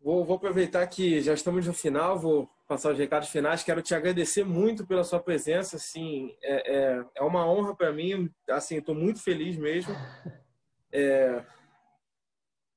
[0.01, 3.63] vou, vou aproveitar que já estamos no final, vou passar os recados finais.
[3.63, 5.77] Quero te agradecer muito pela sua presença.
[5.77, 8.29] Assim, é, é, é uma honra para mim.
[8.49, 9.93] Assim, estou muito feliz mesmo.
[10.97, 11.43] É,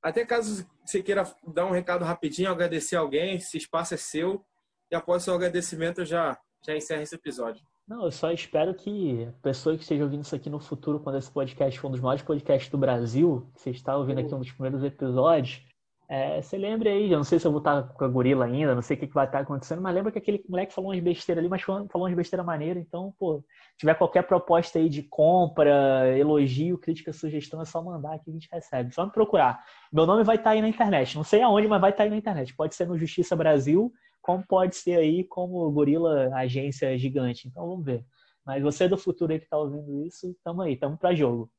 [0.03, 4.45] até caso você queira dar um recado rapidinho, agradecer alguém, esse espaço é seu.
[4.91, 7.63] E após seu agradecimento, eu já, já encerro esse episódio.
[7.87, 11.19] Não, eu só espero que a pessoa que esteja ouvindo isso aqui no futuro, quando
[11.19, 14.39] esse podcast for um dos maiores podcasts do Brasil, que você está ouvindo aqui um
[14.39, 15.63] dos primeiros episódios,
[16.11, 18.75] é, você lembre aí, eu não sei se eu vou estar com a gorila ainda,
[18.75, 21.03] não sei o que, que vai estar acontecendo, mas lembra que aquele moleque falou umas
[21.03, 23.45] besteiras ali, mas falou umas besteiras maneiras, então, pô,
[23.77, 28.49] tiver qualquer proposta aí de compra, elogio, crítica, sugestão, é só mandar que a gente
[28.51, 28.95] recebe.
[28.95, 29.63] Só me procurar.
[29.93, 32.17] Meu nome vai estar aí na internet, não sei aonde, mas vai estar aí na
[32.17, 32.57] internet.
[32.57, 33.93] Pode ser no Justiça Brasil,
[34.23, 37.49] como pode ser aí como gorila agência gigante.
[37.49, 38.03] Então vamos ver.
[38.47, 41.51] Mas você do futuro aí que está ouvindo isso, tamo aí, tamo para jogo.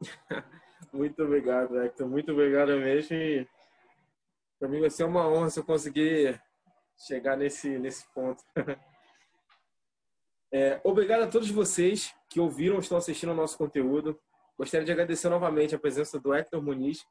[0.92, 2.08] Muito obrigado, Hector.
[2.08, 3.14] Muito obrigado mesmo.
[3.14, 3.46] E
[4.60, 6.38] para mim vai ser uma honra se eu conseguir
[7.08, 8.44] chegar nesse, nesse ponto.
[10.52, 14.20] É, obrigado a todos vocês que ouviram ou estão assistindo ao nosso conteúdo.
[14.58, 17.02] Gostaria de agradecer novamente a presença do Hector Muniz,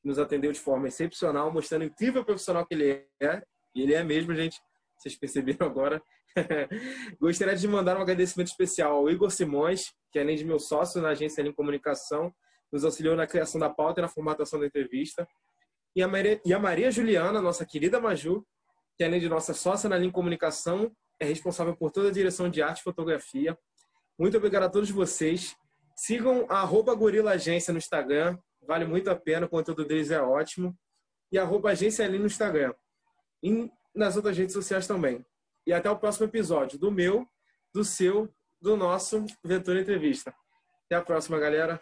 [0.00, 3.42] que nos atendeu de forma excepcional, mostrando o incrível profissional que ele é.
[3.74, 4.60] E ele é mesmo, gente.
[4.96, 6.00] Vocês perceberam agora.
[7.20, 11.08] Gostaria de mandar um agradecimento especial ao Igor Simões, que além de meu sócio na
[11.08, 12.32] agência Link Comunicação,
[12.70, 15.26] nos auxiliou na criação da pauta e na formatação da entrevista
[15.94, 18.44] e a Maria, e a Maria Juliana, nossa querida Maju,
[18.96, 20.90] que além de nossa sócia na linha comunicação,
[21.20, 23.56] é responsável por toda a direção de arte e fotografia.
[24.18, 25.56] Muito obrigado a todos vocês.
[25.96, 30.20] Sigam a arroba Gorila Agência no Instagram, vale muito a pena, o conteúdo deles é
[30.20, 30.76] ótimo.
[31.30, 32.74] E arroba Agência ali no Instagram.
[33.42, 35.24] E nas outras redes sociais também.
[35.66, 37.26] E até o próximo episódio do meu,
[37.72, 38.28] do seu,
[38.60, 40.34] do nosso Ventura Entrevista.
[40.86, 41.80] Até a próxima, galera.